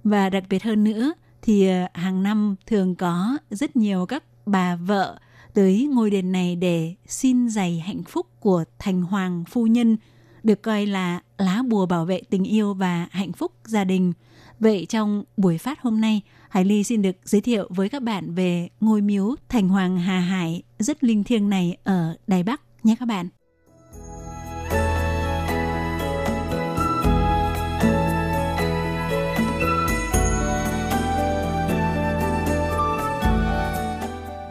[0.04, 4.76] Và đặc biệt hơn nữa thì ờ, hàng năm thường có rất nhiều các bà
[4.76, 5.18] vợ
[5.54, 9.96] tới ngôi đền này để xin giày hạnh phúc của Thành Hoàng Phu Nhân,
[10.42, 14.12] được coi là lá bùa bảo vệ tình yêu và hạnh phúc gia đình.
[14.58, 18.34] Vậy trong buổi phát hôm nay, Hải Ly xin được giới thiệu với các bạn
[18.34, 22.96] về ngôi miếu Thành Hoàng Hà Hải rất linh thiêng này ở Đài Bắc nhé
[22.98, 23.28] các bạn.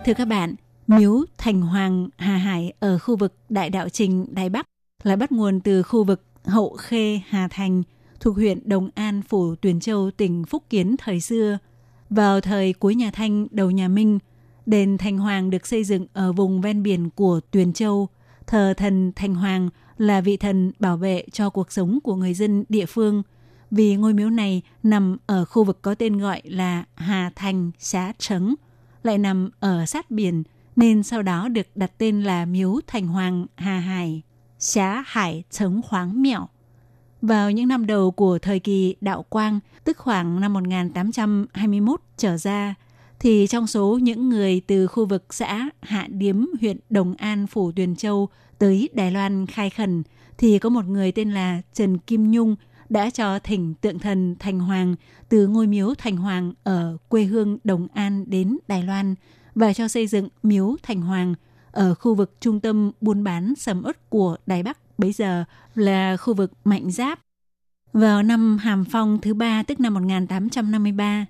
[0.06, 0.56] Thưa các bạn,
[0.88, 4.66] miếu Thành Hoàng Hà Hải ở khu vực Đại Đạo Trình Đài Bắc
[5.04, 7.84] là bắt nguồn từ khu vực Hậu Khê Hà Thành
[8.20, 11.58] thuộc huyện Đồng An, phủ Tuyền Châu, tỉnh Phúc Kiến thời xưa.
[12.10, 14.20] Vào thời cuối nhà Thanh, đầu nhà Minh,
[14.66, 18.08] đền Thành Hoàng được xây dựng ở vùng ven biển của Tuyền Châu.
[18.48, 22.64] Thờ thần Thành Hoàng là vị thần bảo vệ cho cuộc sống của người dân
[22.70, 23.24] địa phương.
[23.72, 28.14] Vì ngôi miếu này nằm ở khu vực có tên gọi là Hà Thành, xã
[28.18, 28.56] Trấn,
[29.06, 30.44] lại nằm ở sát biển,
[30.76, 34.22] nên sau đó được đặt tên là miếu Thành Hoàng Hà Hải,
[34.60, 36.48] xã Hải Trống Khoáng Mẹo.
[37.22, 42.76] Vào những năm đầu của thời kỳ đạo quang, tức khoảng năm 1821 trở ra,
[43.20, 47.72] thì trong số những người từ khu vực xã Hạ Điếm, huyện Đồng An, phủ
[47.72, 50.04] Tuyền Châu tới Đài Loan khai khẩn,
[50.38, 52.56] thì có một người tên là Trần Kim Nhung
[52.90, 54.96] đã cho thỉnh tượng thần Thành Hoàng
[55.30, 59.16] từ ngôi miếu Thành Hoàng ở quê hương Đồng An đến Đài Loan
[59.56, 61.36] và cho xây dựng miếu Thành Hoàng
[61.72, 65.44] ở khu vực trung tâm buôn bán sầm ớt của Đài Bắc bấy giờ
[65.76, 67.20] là khu vực Mạnh Giáp.
[67.94, 71.26] Vào năm Hàm Phong thứ ba tức năm 1853,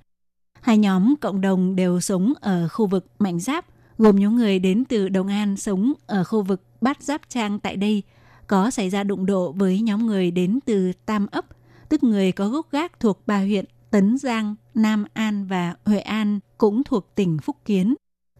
[0.62, 3.65] hai nhóm cộng đồng đều sống ở khu vực Mạnh Giáp,
[3.98, 7.76] gồm những người đến từ Đồng An sống ở khu vực Bát Giáp Trang tại
[7.76, 8.04] đây,
[8.48, 11.46] có xảy ra đụng độ với nhóm người đến từ Tam ấp,
[11.90, 16.40] tức người có gốc gác thuộc ba huyện Tấn Giang, Nam An và Huệ An
[16.58, 17.96] cũng thuộc tỉnh Phúc Kiến.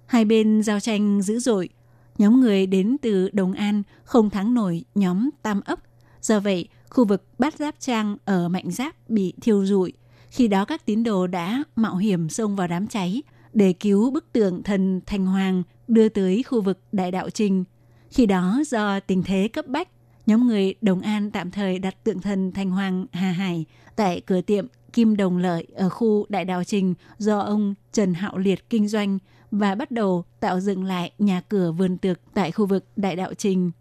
[0.06, 1.70] Hai bên giao tranh dữ dội,
[2.18, 5.80] nhóm người đến từ Đồng An không thắng nổi nhóm Tam ấp.
[6.22, 9.94] Do vậy, khu vực Bát Giáp Trang ở Mạnh Giáp bị thiêu rụi.
[10.30, 14.34] Khi đó các tín đồ đã mạo hiểm xông vào đám cháy để cứu bức
[14.34, 17.63] tượng thần Thành Hoàng đưa tới khu vực Đại Đạo Trình.
[18.10, 19.88] Khi đó do tình thế cấp bách,
[20.26, 23.65] nhóm người Đồng An tạm thời đặt tượng thần Thành Hoàng, Hà Hải
[23.95, 28.38] tại cửa tiệm Kim Đồng Lợi ở khu Đại Đạo Trình do ông Trần Hạo
[28.38, 29.19] Liệt kinh doanh
[29.51, 33.34] và bắt đầu tạo dựng lại nhà cửa vườn tược tại khu vực Đại Đạo
[33.34, 33.71] Trình.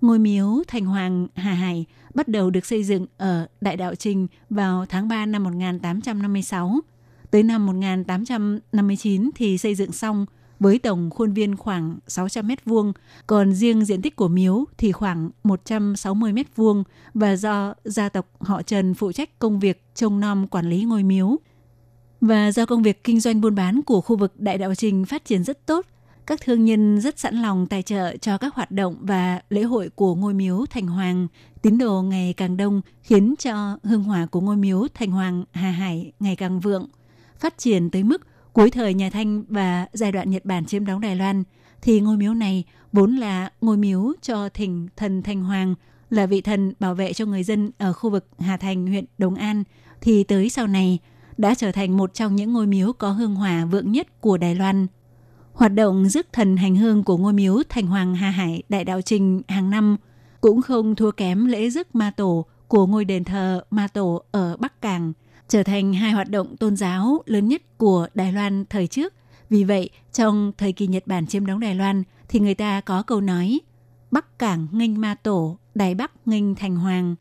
[0.00, 4.26] Ngôi miếu Thành Hoàng, Hà Hải bắt đầu được xây dựng ở Đại Đạo Trình
[4.50, 6.80] vào tháng 3 năm 1856.
[7.30, 10.26] Tới năm 1859 thì xây dựng xong
[10.62, 12.92] với tổng khuôn viên khoảng 600 mét vuông,
[13.26, 16.84] còn riêng diện tích của miếu thì khoảng 160 mét vuông
[17.14, 21.02] và do gia tộc họ Trần phụ trách công việc trông nom quản lý ngôi
[21.02, 21.36] miếu.
[22.20, 25.24] Và do công việc kinh doanh buôn bán của khu vực Đại Đạo Trình phát
[25.24, 25.86] triển rất tốt,
[26.26, 29.90] các thương nhân rất sẵn lòng tài trợ cho các hoạt động và lễ hội
[29.94, 31.28] của ngôi miếu Thành Hoàng.
[31.62, 35.70] Tín đồ ngày càng đông khiến cho hương hỏa của ngôi miếu Thành Hoàng Hà
[35.70, 36.88] Hải ngày càng vượng.
[37.38, 38.22] Phát triển tới mức
[38.52, 41.42] cuối thời nhà Thanh và giai đoạn Nhật Bản chiếm đóng Đài Loan,
[41.82, 45.74] thì ngôi miếu này vốn là ngôi miếu cho thỉnh thần Thanh Hoàng,
[46.10, 49.34] là vị thần bảo vệ cho người dân ở khu vực Hà Thành, huyện Đồng
[49.34, 49.64] An,
[50.00, 50.98] thì tới sau này
[51.38, 54.54] đã trở thành một trong những ngôi miếu có hương hỏa vượng nhất của Đài
[54.54, 54.86] Loan.
[55.52, 59.00] Hoạt động rước thần hành hương của ngôi miếu Thành Hoàng Hà Hải Đại Đạo
[59.02, 59.96] Trình hàng năm
[60.40, 64.56] cũng không thua kém lễ rước ma tổ của ngôi đền thờ ma tổ ở
[64.56, 65.12] Bắc Cảng,
[65.52, 69.14] trở thành hai hoạt động tôn giáo lớn nhất của Đài Loan thời trước.
[69.50, 73.02] Vì vậy, trong thời kỳ Nhật Bản chiếm đóng Đài Loan thì người ta có
[73.02, 73.60] câu nói
[74.10, 77.14] Bắc Cảng nghênh ma tổ, Đài Bắc nghênh Thành Hoàng.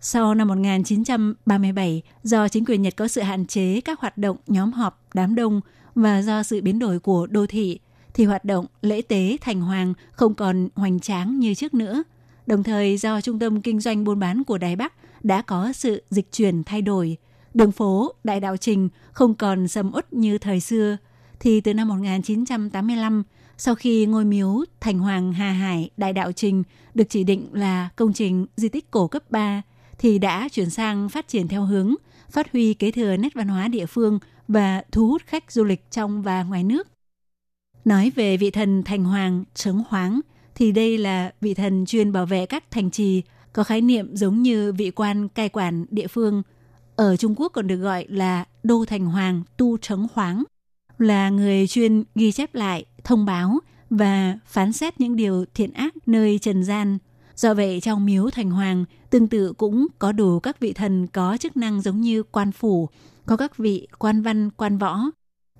[0.00, 4.72] Sau năm 1937, do chính quyền Nhật có sự hạn chế các hoạt động nhóm
[4.72, 5.60] họp đám đông
[5.94, 7.80] và do sự biến đổi của đô thị,
[8.14, 12.02] thì hoạt động lễ tế thành hoàng không còn hoành tráng như trước nữa.
[12.46, 14.92] Đồng thời do trung tâm kinh doanh buôn bán của Đài Bắc
[15.24, 17.16] đã có sự dịch chuyển thay đổi,
[17.56, 20.96] đường phố Đại Đạo Trình không còn sầm uất như thời xưa,
[21.40, 23.22] thì từ năm 1985,
[23.58, 26.62] sau khi ngôi miếu Thành Hoàng Hà Hải Đại Đạo Trình
[26.94, 29.62] được chỉ định là công trình di tích cổ cấp 3,
[29.98, 31.94] thì đã chuyển sang phát triển theo hướng
[32.30, 35.90] phát huy kế thừa nét văn hóa địa phương và thu hút khách du lịch
[35.90, 36.88] trong và ngoài nước.
[37.84, 40.20] Nói về vị thần thành hoàng, trấn hoáng,
[40.54, 44.42] thì đây là vị thần chuyên bảo vệ các thành trì, có khái niệm giống
[44.42, 46.42] như vị quan cai quản địa phương.
[46.96, 50.44] Ở Trung Quốc còn được gọi là Đô Thành Hoàng Tu Trấn Hoáng,
[50.98, 53.58] là người chuyên ghi chép lại, thông báo
[53.90, 56.98] và phán xét những điều thiện ác nơi trần gian.
[57.34, 61.36] Do vậy trong miếu thành hoàng tương tự cũng có đủ các vị thần có
[61.36, 62.88] chức năng giống như quan phủ,
[63.26, 65.00] có các vị quan văn, quan võ,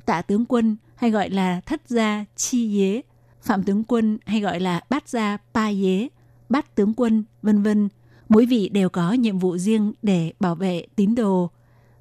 [0.07, 3.03] tạ tướng quân hay gọi là thất gia chi dế
[3.43, 6.09] phạm tướng quân hay gọi là bát gia pa dế
[6.49, 7.89] bát tướng quân, vân vân.
[8.29, 11.51] Mỗi vị đều có nhiệm vụ riêng để bảo vệ tín đồ.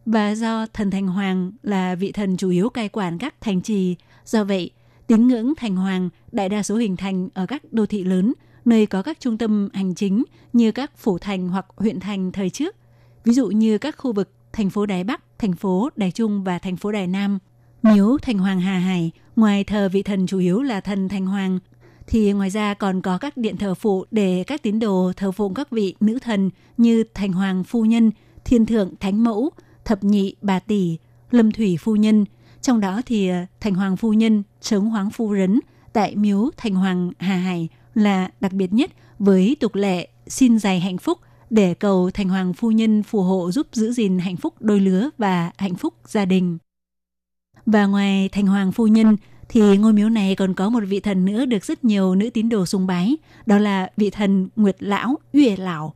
[0.05, 3.95] Và do thần Thành Hoàng là vị thần chủ yếu cai quản các thành trì,
[4.25, 4.71] do vậy
[5.07, 8.33] tín ngưỡng Thành Hoàng đại đa số hình thành ở các đô thị lớn,
[8.65, 10.23] nơi có các trung tâm hành chính
[10.53, 12.75] như các phủ thành hoặc huyện thành thời trước.
[13.23, 16.59] Ví dụ như các khu vực thành phố Đài Bắc, thành phố Đài Trung và
[16.59, 17.39] thành phố Đài Nam.
[17.83, 21.59] Miếu Thành Hoàng Hà Hải, ngoài thờ vị thần chủ yếu là thần Thành Hoàng,
[22.07, 25.53] thì ngoài ra còn có các điện thờ phụ để các tín đồ thờ phụng
[25.53, 28.11] các vị nữ thần như Thành Hoàng Phu Nhân,
[28.45, 29.49] Thiên Thượng Thánh Mẫu,
[29.85, 30.97] Thập Nhị Bà Tỷ,
[31.31, 32.25] Lâm Thủy Phu Nhân.
[32.61, 35.59] Trong đó thì ờ, Thành Hoàng Phu Nhân, Trống Hoáng Phu Rấn
[35.93, 40.79] tại miếu Thành Hoàng Hà Hải là đặc biệt nhất với tục lệ xin dài
[40.79, 44.53] hạnh phúc để cầu thành hoàng phu nhân phù hộ giúp giữ gìn hạnh phúc
[44.59, 46.57] đôi lứa và hạnh phúc gia đình.
[47.65, 49.17] Và ngoài thành hoàng phu nhân
[49.49, 52.49] thì ngôi miếu này còn có một vị thần nữa được rất nhiều nữ tín
[52.49, 55.93] đồ sùng bái, đó là vị thần Nguyệt Lão, Uyể Lão.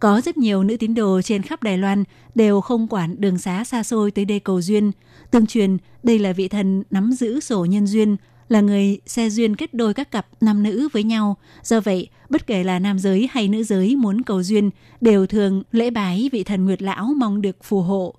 [0.00, 3.64] Có rất nhiều nữ tín đồ trên khắp Đài Loan đều không quản đường xá
[3.64, 4.92] xa xôi tới đây cầu duyên.
[5.30, 8.16] Tương truyền, đây là vị thần nắm giữ sổ nhân duyên,
[8.48, 11.36] là người xe duyên kết đôi các cặp nam nữ với nhau.
[11.62, 14.70] Do vậy, bất kể là nam giới hay nữ giới muốn cầu duyên
[15.00, 18.14] đều thường lễ bái vị thần Nguyệt Lão mong được phù hộ.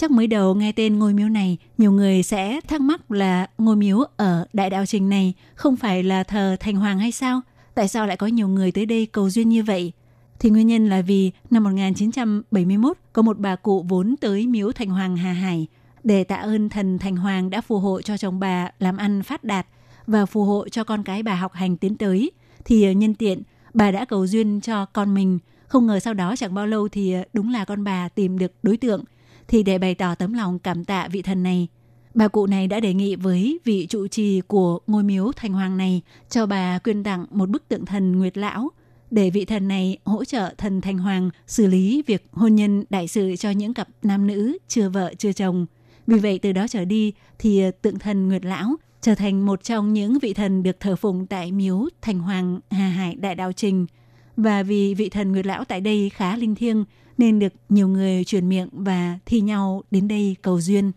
[0.00, 3.76] Chắc mới đầu nghe tên ngôi miếu này, nhiều người sẽ thắc mắc là ngôi
[3.76, 7.40] miếu ở Đại Đạo Trình này không phải là thờ Thành Hoàng hay sao?
[7.74, 9.92] Tại sao lại có nhiều người tới đây cầu duyên như vậy?
[10.38, 14.88] Thì nguyên nhân là vì năm 1971 có một bà cụ vốn tới miếu Thành
[14.88, 15.66] Hoàng Hà Hải
[16.04, 19.44] để tạ ơn thần Thành Hoàng đã phù hộ cho chồng bà làm ăn phát
[19.44, 19.66] đạt
[20.06, 22.30] và phù hộ cho con cái bà học hành tiến tới,
[22.64, 23.42] thì ờ, nhân tiện
[23.74, 25.38] bà đã cầu duyên cho con mình.
[25.66, 28.52] Không ngờ sau đó chẳng bao lâu thì ờ, đúng là con bà tìm được
[28.62, 29.04] đối tượng.
[29.50, 31.68] Thì để bày tỏ tấm lòng cảm tạ vị thần này,
[32.14, 35.76] bà cụ này đã đề nghị với vị trụ trì của ngôi miếu thành hoàng
[35.76, 38.68] này cho bà quyên tặng một bức tượng thần Nguyệt Lão
[39.10, 43.08] để vị thần này hỗ trợ thần thành hoàng xử lý việc hôn nhân đại
[43.08, 45.66] sự cho những cặp nam nữ chưa vợ chưa chồng.
[46.06, 49.92] Vì vậy từ đó trở đi thì tượng thần Nguyệt Lão trở thành một trong
[49.92, 53.86] những vị thần được thờ phụng tại miếu Thành Hoàng Hà Hải Đại Đạo Trình.
[54.36, 56.84] Và vì vị thần Nguyệt Lão tại đây khá linh thiêng
[57.20, 60.92] nên được nhiều người truyền miệng và thi nhau đến đây cầu duyên.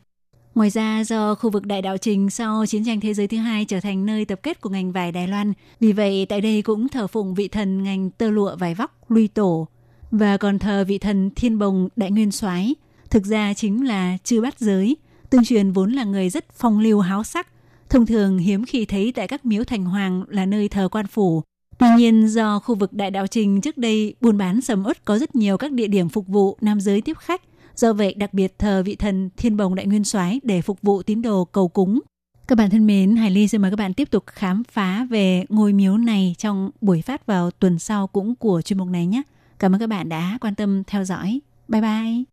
[0.55, 3.65] Ngoài ra, do khu vực Đại Đạo Trình sau chiến tranh thế giới thứ hai
[3.65, 6.89] trở thành nơi tập kết của ngành vải Đài Loan, vì vậy tại đây cũng
[6.89, 9.67] thờ phụng vị thần ngành tơ lụa vải vóc Luy Tổ
[10.11, 12.75] và còn thờ vị thần Thiên Bồng Đại Nguyên Soái,
[13.09, 14.97] thực ra chính là chư bát giới.
[15.29, 17.47] Tương truyền vốn là người rất phong lưu háo sắc,
[17.89, 21.43] thông thường hiếm khi thấy tại các miếu thành hoàng là nơi thờ quan phủ.
[21.83, 25.17] Tuy nhiên do khu vực Đại Đạo Trình trước đây buôn bán sầm uất có
[25.17, 27.41] rất nhiều các địa điểm phục vụ nam giới tiếp khách,
[27.75, 31.03] Do vậy, đặc biệt thờ vị thần Thiên Bồng Đại Nguyên Soái để phục vụ
[31.03, 31.99] tín đồ cầu cúng.
[32.47, 35.45] Các bạn thân mến, Hải Ly xin mời các bạn tiếp tục khám phá về
[35.49, 39.21] ngôi miếu này trong buổi phát vào tuần sau cũng của chuyên mục này nhé.
[39.59, 41.39] Cảm ơn các bạn đã quan tâm theo dõi.
[41.67, 42.32] Bye bye!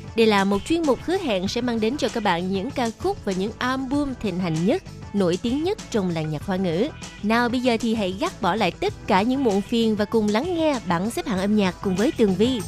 [0.15, 2.89] Đây là một chuyên mục hứa hẹn sẽ mang đến cho các bạn những ca
[2.99, 4.83] khúc và những album thịnh hành nhất,
[5.13, 6.87] nổi tiếng nhất trong làng nhạc hoa ngữ.
[7.23, 10.27] Nào bây giờ thì hãy gác bỏ lại tất cả những muộn phiền và cùng
[10.27, 12.61] lắng nghe bảng xếp hạng âm nhạc cùng với Tường Vi.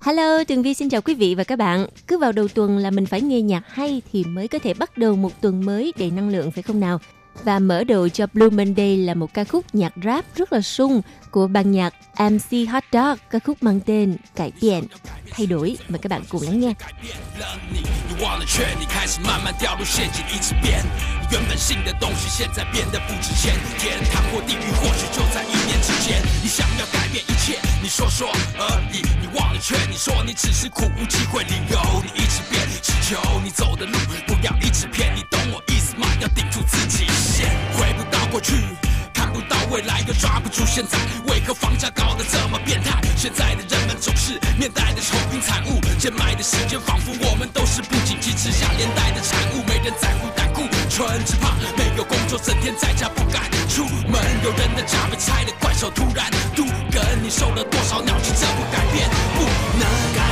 [0.00, 1.86] Hello, Tường Vi xin chào quý vị và các bạn.
[2.06, 4.98] Cứ vào đầu tuần là mình phải nghe nhạc hay thì mới có thể bắt
[4.98, 7.00] đầu một tuần mới đầy năng lượng phải không nào?
[7.43, 11.01] Và mở đầu cho Blue Monday là một ca khúc nhạc rap rất là sung
[11.31, 14.83] của ban nhạc MC Hot Dog, ca khúc mang tên Cải Biện,
[15.31, 15.77] thay đổi.
[15.89, 16.73] Mời các bạn cùng lắng nghe.
[18.09, 20.83] 你忘了劝你开始慢慢掉入陷阱，一直变。
[21.31, 23.53] 原本信的东西，现在变得不值钱。
[23.77, 26.21] 天堂或地狱，或许就在一念之间。
[26.41, 29.02] 你想要 变一切，你说说而已。
[29.20, 33.92] 你忘了劝你说你只是苦无机会，理由你一直变，祈求你走的路
[34.26, 35.14] 不要一直骗。
[35.14, 36.06] 你懂我意思吗？
[36.20, 38.54] 要顶住自己线，回不到过去。
[39.32, 43.00] 不到未来，又抓不住现在，为何房价搞得这么变态？
[43.16, 54.20] 现在的人们总是面带的愁云惨雾，贱卖的时间仿佛我们都是不景气之下连带的产物，没人在乎胆固醇，只怕没有工作，整天在家不敢出门。
[54.44, 59.42] 有人的家被拆的怪手突然都跟你受了多少鸟气，这不改变，不
[59.78, 60.31] 能改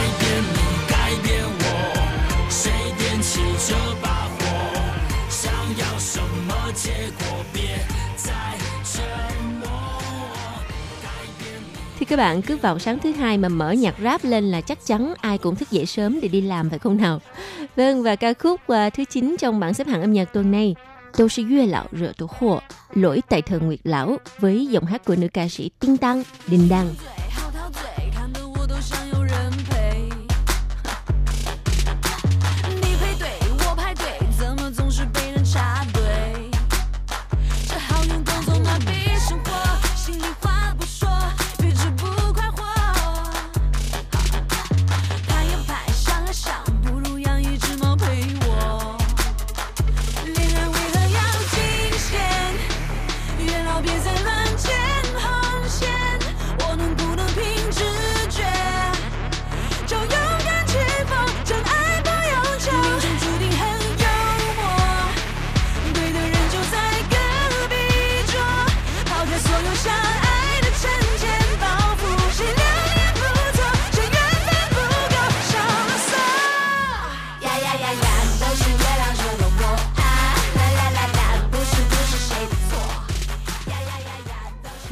[12.10, 15.14] các bạn cứ vào sáng thứ hai mà mở nhạc rap lên là chắc chắn
[15.20, 17.20] ai cũng thức dậy sớm để đi làm phải không nào?
[17.76, 20.74] Vâng và ca khúc uh, thứ 9 trong bảng xếp hạng âm nhạc tuần này
[21.16, 22.60] Tô Sư Duyên Lão Rửa Tổ Hộ
[22.94, 26.68] Lỗi tại thờ Nguyệt Lão với giọng hát của nữ ca sĩ Tinh Tăng Đình
[26.68, 26.88] Đăng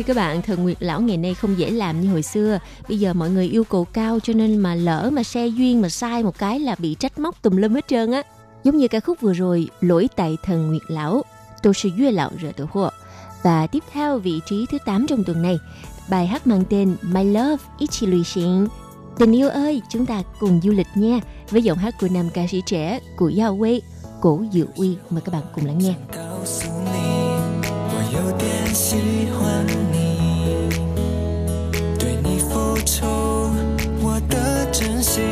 [0.09, 2.59] các bạn, thần nguyệt lão ngày nay không dễ làm như hồi xưa.
[2.89, 5.89] Bây giờ mọi người yêu cầu cao cho nên mà lỡ mà xe duyên mà
[5.89, 8.23] sai một cái là bị trách móc tùm lum hết trơn á.
[8.65, 11.23] Giống như ca khúc vừa rồi, lỗi tại thần nguyệt lão,
[11.63, 12.89] tôi sẽ duyên lão rửa tự hộ.
[13.43, 15.59] Và tiếp theo vị trí thứ 8 trong tuần này,
[16.11, 18.69] bài hát mang tên My Love It's Illusion.
[19.19, 22.47] Tình yêu ơi, chúng ta cùng du lịch nha với giọng hát của nam ca
[22.51, 23.81] sĩ trẻ của Yao Wei,
[24.21, 24.97] Cổ Diệu Uy.
[25.11, 25.95] Mời các bạn cùng lắng nghe.
[28.79, 28.97] 喜
[29.33, 29.78] 欢。
[34.81, 35.25] 真心，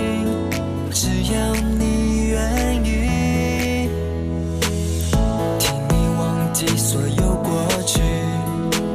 [0.91, 3.89] 只要你愿意，
[5.57, 8.01] 替你忘记所有过去，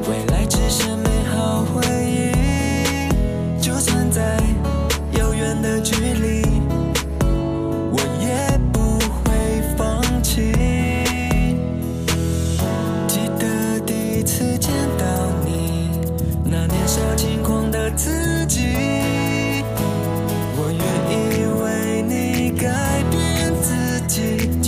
[0.09, 4.37] 未来只剩美好回忆，就算在
[5.17, 6.41] 遥远的距离，
[7.93, 10.51] 我也不会放弃。
[13.07, 15.05] 记得第一次见到
[15.45, 15.91] 你，
[16.43, 18.67] 那年少轻狂的自己，
[24.13, 24.60] Chỉ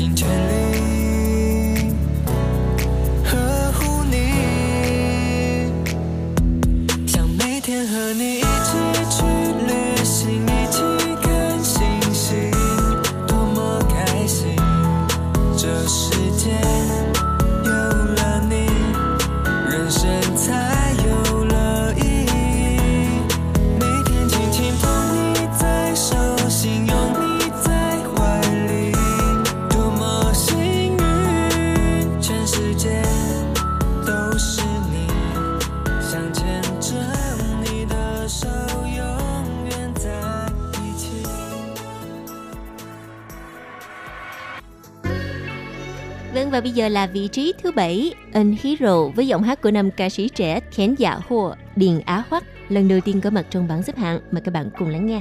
[46.75, 50.29] giờ là vị trí thứ bảy An Hero với giọng hát của nam ca sĩ
[50.29, 53.97] trẻ Khén Dạ Hồ Điền Á Hoắc lần đầu tiên có mặt trong bảng xếp
[53.97, 55.21] hạng mời các bạn cùng lắng nghe.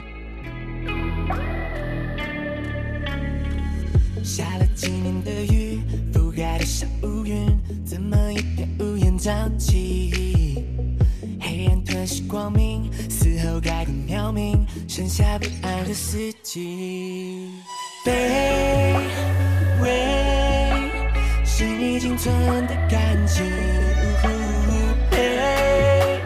[4.23, 5.79] 下了几年的雨，
[6.13, 7.47] 覆盖的小乌云，
[7.85, 10.11] 怎么一片乌烟瘴气？
[11.39, 14.57] 黑暗吞噬光明，死后改变渺冥，
[14.89, 17.51] 剩下不安和四季。
[18.05, 18.11] 卑
[19.81, 20.30] 微
[21.62, 22.34] 是你仅存
[22.66, 23.48] 的感情，
[25.08, 26.20] 悲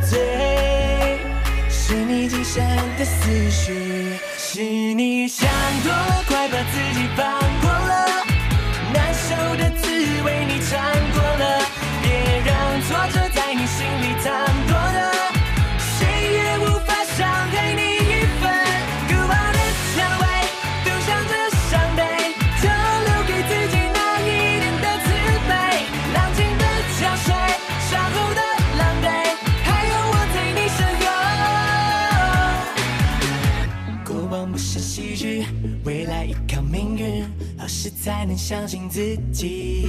[0.00, 1.18] 醉
[1.68, 2.64] 是你今生
[2.96, 5.50] 的思绪，是你想
[5.82, 7.26] 多了，快把自己放
[37.86, 39.86] 时才能相信自己？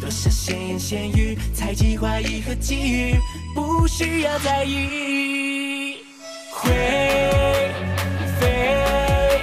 [0.00, 3.16] 多少闲言闲语，猜忌怀疑和觊觎，
[3.54, 5.98] 不需要在意。
[6.50, 6.72] 会
[8.40, 9.40] 飞，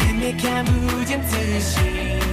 [0.00, 2.25] 也没看不见自信。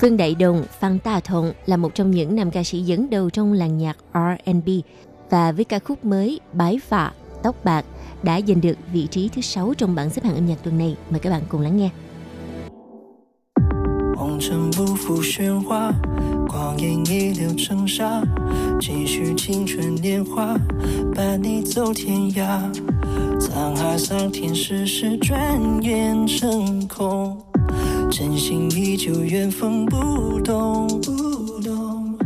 [0.00, 3.30] Phương Đại Đồng, Phan Ta Thong là một trong những nam ca sĩ dẫn đầu
[3.30, 4.68] trong làng nhạc R&B
[5.30, 7.12] và với ca khúc mới Bái Phạ,
[7.42, 7.84] Tóc Bạc
[8.22, 10.96] đã giành được vị trí thứ 6 trong bảng xếp hạng âm nhạc tuần này.
[11.10, 11.90] Mời các bạn cùng lắng nghe.
[14.16, 15.92] 红尘不负喧哗，
[16.48, 18.22] 光阴一流成沙，
[18.80, 20.56] 继续青春年华，
[21.14, 22.60] 伴你走天涯。
[23.38, 27.36] 沧海桑田，世事转眼成空，
[28.09, 30.87] 真心依旧，缘分不动。
[31.01, 32.17] 不动。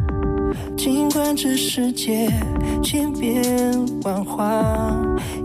[0.77, 2.29] 尽管这世界
[2.81, 3.43] 千变
[4.03, 4.95] 万化，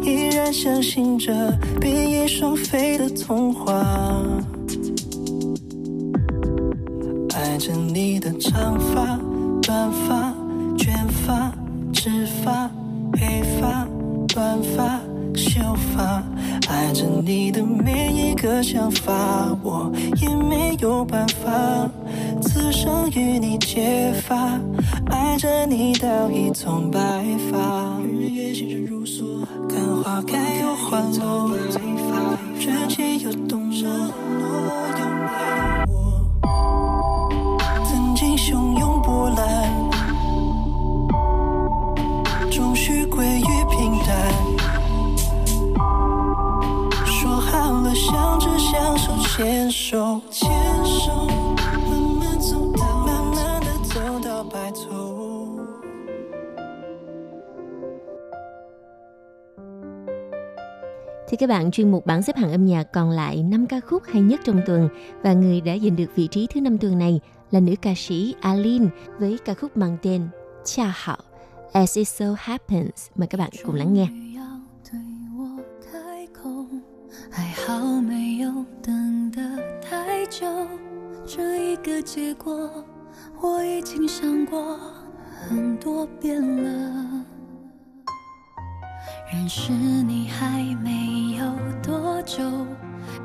[0.03, 3.85] 依然相信着比翼双飞的童话。
[7.35, 9.19] 爱着你的长发、
[9.63, 10.35] 短发、
[10.77, 11.53] 卷发、
[11.93, 12.71] 直发、
[13.15, 13.87] 黑发、
[14.29, 15.01] 短发、
[15.39, 15.61] 秀
[15.95, 16.21] 发，
[16.69, 19.15] 爱着你的每一个想法，
[19.63, 19.89] 我
[20.21, 21.89] 也没有办法。
[22.43, 24.59] 此生与你结发，
[25.11, 26.99] 爱着你到一丛白
[27.53, 28.01] 发。
[28.03, 31.57] 日月星辰如梭，看花开又花落，
[32.59, 34.49] 人间有动若诺，
[34.99, 35.95] 有你我。
[37.85, 39.78] 曾经汹涌波澜，
[49.38, 50.50] 牵手，牵
[50.86, 51.28] 手，
[51.58, 51.80] 慢
[52.20, 55.60] 慢走到，慢慢的走到白头。
[61.28, 64.04] Thì các bạn chuyên mục bảng xếp hạng âm nhạc còn lại 5 ca khúc
[64.06, 64.90] hay nhất trong tuần
[65.24, 67.20] và người đã giành được vị trí thứ năm tuần này
[67.52, 68.86] là nữ ca sĩ Aline
[69.20, 70.28] với ca khúc mang tên
[70.66, 71.18] Cha Hảo
[71.72, 73.08] As It So Happens.
[73.16, 74.08] Mời các bạn cùng lắng nghe.
[74.36, 74.44] 要
[74.92, 75.00] 对
[75.38, 75.60] 我
[75.92, 76.66] 开口，
[77.32, 78.66] 还好没有
[79.31, 80.47] 等太久。
[81.27, 82.71] 这一个结果，
[83.41, 84.79] 我已经想过
[85.27, 87.25] 很多遍了。
[89.31, 91.45] 认识你还没有
[91.83, 92.43] 多久，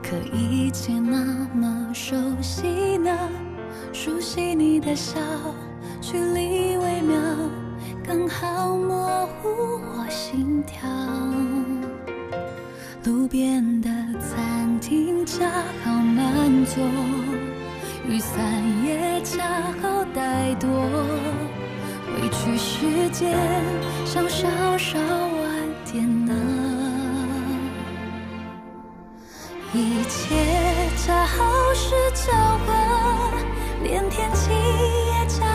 [0.02, 3.18] 可一切那么熟悉呢？
[3.94, 5.20] 熟悉你的笑，
[6.02, 7.18] 距离微妙，
[8.06, 9.48] 刚好模糊
[9.96, 10.90] 我心跳。
[13.06, 13.90] 路边的
[14.20, 15.50] 餐厅恰
[15.82, 16.84] 好难做，
[18.06, 18.38] 雨伞
[18.84, 19.42] 也恰
[19.82, 20.70] 好带多。
[22.06, 23.40] 回去时间
[24.06, 24.46] 想稍
[24.78, 25.50] 稍晚
[25.90, 26.34] 点呢，
[29.74, 30.36] 一切
[30.98, 32.34] 恰好是巧
[32.68, 32.74] 合，
[33.84, 35.53] 连天气也恰。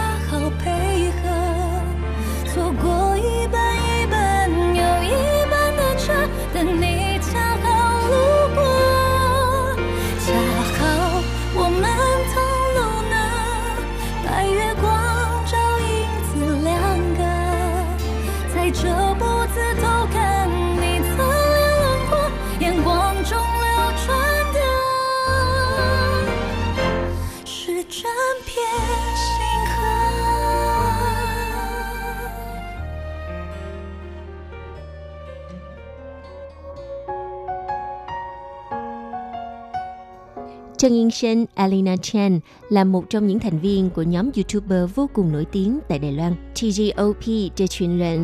[40.78, 45.08] Trần Yên Sinh, Alina Chen là một trong những thành viên của nhóm YouTuber vô
[45.14, 47.26] cùng nổi tiếng tại Đài Loan, TGOP
[47.58, 48.20] để truyền lệnh.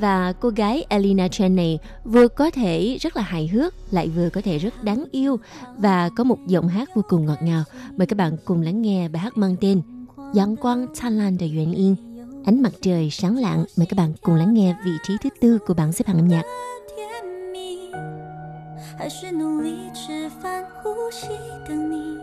[0.00, 4.28] Và cô gái Alina Chen này vừa có thể rất là hài hước, lại vừa
[4.30, 5.36] có thể rất đáng yêu
[5.78, 7.64] và có một giọng hát vô cùng ngọt ngào.
[7.96, 9.82] Mời các bạn cùng lắng nghe bài hát mang tên
[10.34, 11.96] Giáng quang Thanh Lan de Yuan Yên,
[12.44, 13.64] ánh mặt trời sáng lạng.
[13.76, 16.28] Mời các bạn cùng lắng nghe vị trí thứ tư của bảng xếp hạng âm
[16.28, 16.42] nhạc.
[18.96, 21.28] 还是努力吃饭呼吸
[21.66, 22.18] 等你？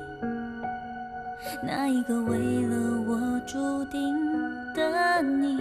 [1.63, 4.15] 那一个为了我注定
[4.73, 5.57] 的你？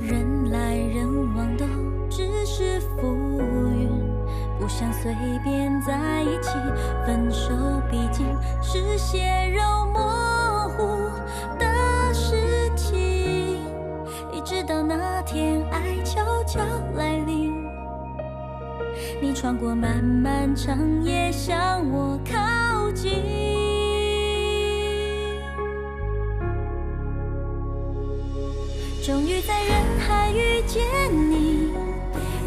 [0.00, 1.64] 人来人往都
[2.10, 3.40] 只是浮
[3.72, 3.88] 云，
[4.60, 6.50] 不想随便在一起。
[7.06, 7.52] 分手
[7.90, 8.26] 毕竟
[8.62, 10.82] 是血肉模糊
[11.58, 13.58] 的事情，
[14.32, 16.60] 一直到那天爱悄悄
[16.94, 17.35] 来临。
[19.26, 23.10] 你穿过漫漫长夜向我靠近，
[29.04, 30.80] 终于在人海遇见
[31.28, 31.72] 你，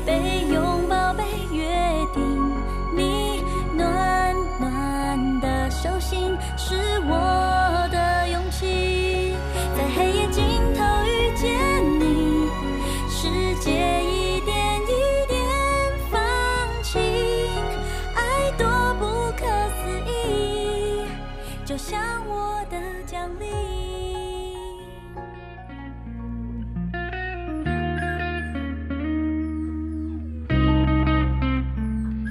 [0.06, 1.68] 被拥抱，被约
[2.14, 2.24] 定。
[2.96, 3.44] 你
[3.76, 6.76] 暖暖的手心是
[7.10, 7.14] 我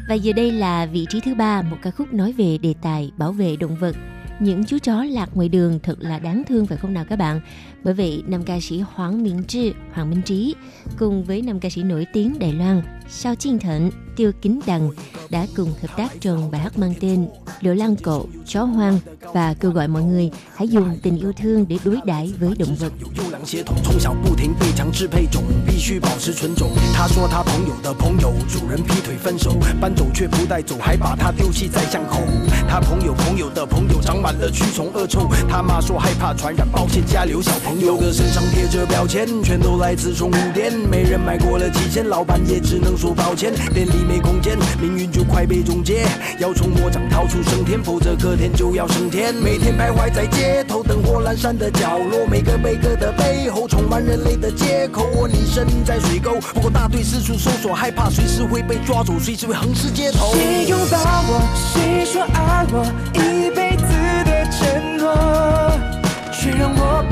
[0.09, 3.11] Và giờ đây là vị trí thứ ba, một ca khúc nói về đề tài
[3.17, 3.97] bảo vệ động vật.
[4.41, 7.41] Những chú chó lạc ngoài đường thật là đáng thương phải không nào các bạn?
[7.85, 10.55] Bởi vậy, nam ca sĩ Hoàng Minh Trí, Hoàng Minh Trí
[10.99, 14.90] cùng với nam ca sĩ nổi tiếng Đài Loan Sao Chiên Thận, Tiêu Kính Đằng
[15.30, 17.28] đã cùng hợp tác trong bài hát mang tên
[17.62, 19.00] Lửa Lăng Cộ, Chó Hoang
[19.34, 22.76] và kêu gọi mọi người hãy dùng tình yêu thương để đối đãi với động
[22.76, 22.94] vật.
[23.18, 26.72] 优良血统，从小不停被强制配种，必须保持纯种。
[26.94, 32.20] 他说他朋友的朋友主人劈腿分手，搬走却不带走，还把他丢弃在巷口。
[32.68, 46.05] 他朋友朋友的朋友长满了蛆虫恶臭，他妈说害怕传染，抱歉家里有小朋友的身上贴着标签，全都来自宠物店，没人买过了几千，老板也只能 说抱歉，店里没空间，命运就快被终结，
[46.41, 49.33] 要从魔掌逃出升天，否则隔天就要升天。
[49.33, 55.07] 每天徘徊在街头，灯火阑珊的角落，每个每个的背后充满人类的借口。
[55.15, 60.35] 我拟身在水沟，不过大队四处搜索，害怕随时会被抓走，随时会横尸街头。
[60.35, 61.41] 谁拥抱我？
[61.73, 62.85] 谁说爱我？
[63.15, 63.85] 一辈子
[64.25, 65.48] 的承诺，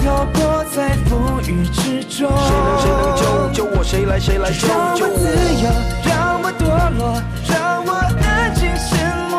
[0.06, 2.30] 漂泊在风雨之中。
[2.30, 3.82] 谁能谁能救救我？
[3.82, 5.18] 谁来谁来救救我让我？
[5.18, 5.26] 自
[5.64, 5.66] 由，
[6.04, 6.62] 让我堕
[6.96, 7.90] 落，让我
[8.22, 8.94] 安静沉
[9.28, 9.34] 默，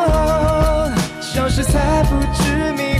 [1.22, 2.97] 消失在不知名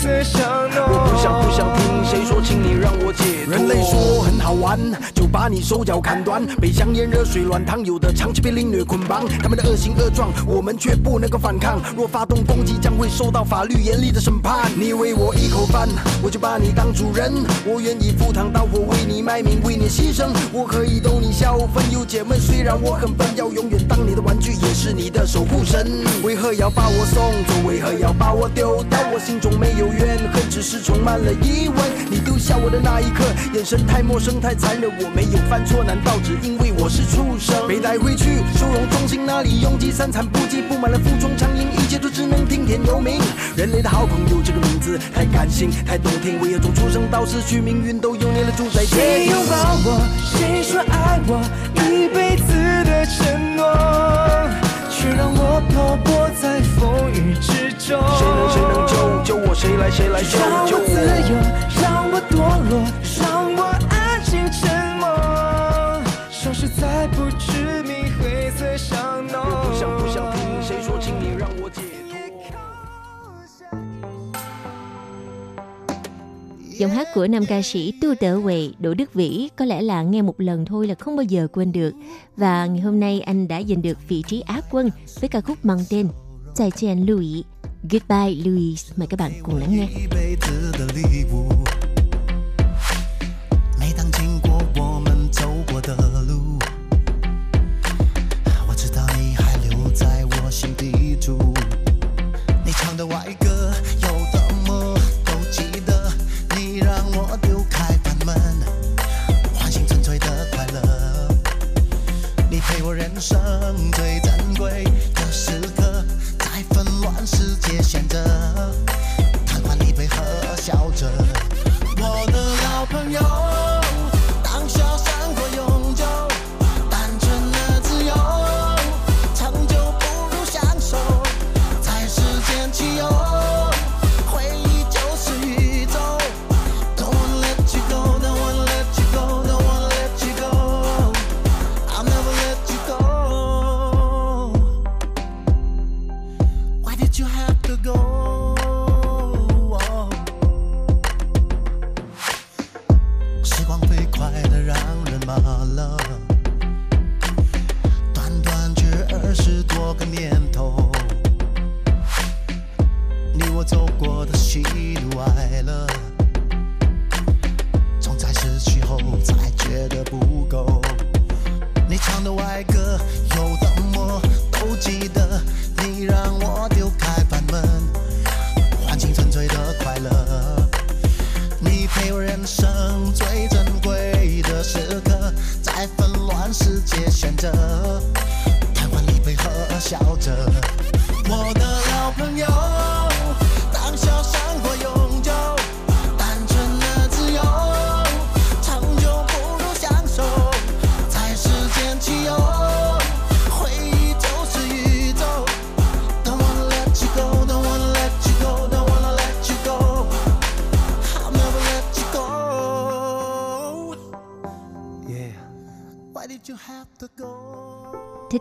[0.00, 0.88] 灰色巷弄。
[0.88, 3.52] 我不想不想听谁说，请你让我解脱。
[3.52, 4.78] 人类说很好玩，
[5.14, 9.28] 就把你手脚砍断，被香烟、热水、软糖，有的长期被凌虐捆绑。
[9.42, 11.80] 他们的恶行恶状，我们却不能够反抗。
[11.94, 14.70] 若发动攻击，将会受到法律严厉的审判。
[14.74, 15.86] 你喂我一口饭，
[16.22, 17.32] 我就把你当主人。
[17.66, 20.28] 我愿意赴汤蹈火，为你卖命，为你牺牲。
[20.52, 22.40] 我可以逗你笑，分忧解闷。
[22.40, 25.86] 虽然我很笨，要永远当你的玩具，也是你的守护神。
[26.22, 27.68] 为何要把我送走？
[27.68, 28.98] 为何要把我丢掉？
[29.12, 31.78] 我心中没有怨恨，只是充满了疑问。
[32.10, 33.24] 你丢下我的那一刻，
[33.54, 34.90] 眼神太陌生，太残忍。
[34.98, 37.68] 我没有犯错，难道只因为我是畜生？
[37.68, 43.20] 被带回去收容中心，那里拥挤，三餐不济，布满了负重苍蝇，一切都只能听天由命。
[43.56, 46.38] 人类的好朋友这个名字太感性，太动听。
[46.40, 48.84] 我也从出生到死去，命运都由你来主宰？
[48.84, 50.00] 谁拥抱我？
[50.24, 51.40] 谁说爱我？
[51.90, 52.52] 一辈子
[52.84, 53.64] 的承诺，
[55.68, 58.00] 漂泊在风雨之中。
[58.18, 58.94] 谁能谁能救
[59.24, 59.54] 救我？
[59.54, 60.92] 谁来谁来救让救我自
[61.28, 61.34] 由，
[61.82, 62.32] 让我堕
[62.70, 62.72] 落，
[63.20, 63.22] 让
[63.54, 63.58] 我
[63.90, 64.60] 安静沉
[64.96, 65.04] 默，
[66.30, 67.49] 消失在不知
[76.80, 80.02] Giọng hát của nam ca sĩ Tu Tở Huệ, Đỗ Đức Vĩ có lẽ là
[80.02, 81.94] nghe một lần thôi là không bao giờ quên được.
[82.36, 85.64] Và ngày hôm nay anh đã giành được vị trí Á quân với ca khúc
[85.64, 86.08] mang tên
[86.54, 87.44] Zài Chen Louis.
[87.90, 88.92] Goodbye Louis.
[88.96, 89.88] Mời các bạn cùng lắng nghe.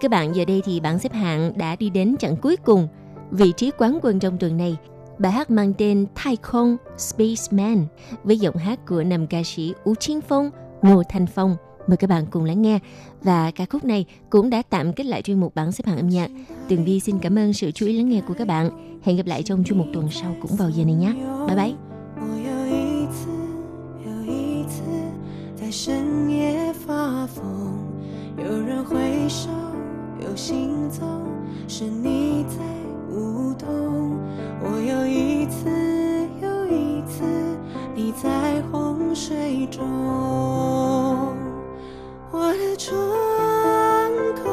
[0.01, 2.89] các bạn, giờ đây thì bảng xếp hạng đã đi đến chặng cuối cùng.
[3.31, 4.77] Vị trí quán quân trong tuần này,
[5.19, 7.87] bài hát mang tên Thái Không Spaceman
[8.25, 10.51] với giọng hát của nam ca sĩ Ú Chiến Phong,
[10.83, 11.57] Ngô Thanh Phong.
[11.87, 12.79] Mời các bạn cùng lắng nghe.
[13.23, 16.09] Và ca khúc này cũng đã tạm kết lại chuyên mục bảng xếp hạng âm
[16.09, 16.31] nhạc.
[16.69, 18.71] Tường Vi xin cảm ơn sự chú ý lắng nghe của các bạn.
[19.03, 21.13] Hẹn gặp lại trong chuyên mục tuần sau cũng vào giờ này nhé.
[21.47, 21.75] Bye bye.
[22.17, 23.29] 我有一次
[24.05, 24.83] 又一次
[25.57, 27.43] 在深夜发疯，
[28.39, 29.68] 有人挥手，有
[30.40, 31.06] 行踪，
[31.68, 32.56] 是你在
[33.14, 33.68] 舞动。
[34.64, 35.70] 我又一次
[36.42, 37.26] 又一次
[37.94, 39.86] 你在洪水中，
[42.32, 42.96] 我的窗
[44.42, 44.50] 口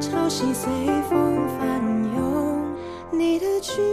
[0.00, 0.72] 潮汐随
[1.10, 1.82] 风翻
[2.16, 2.64] 涌，
[3.12, 3.84] 你的裙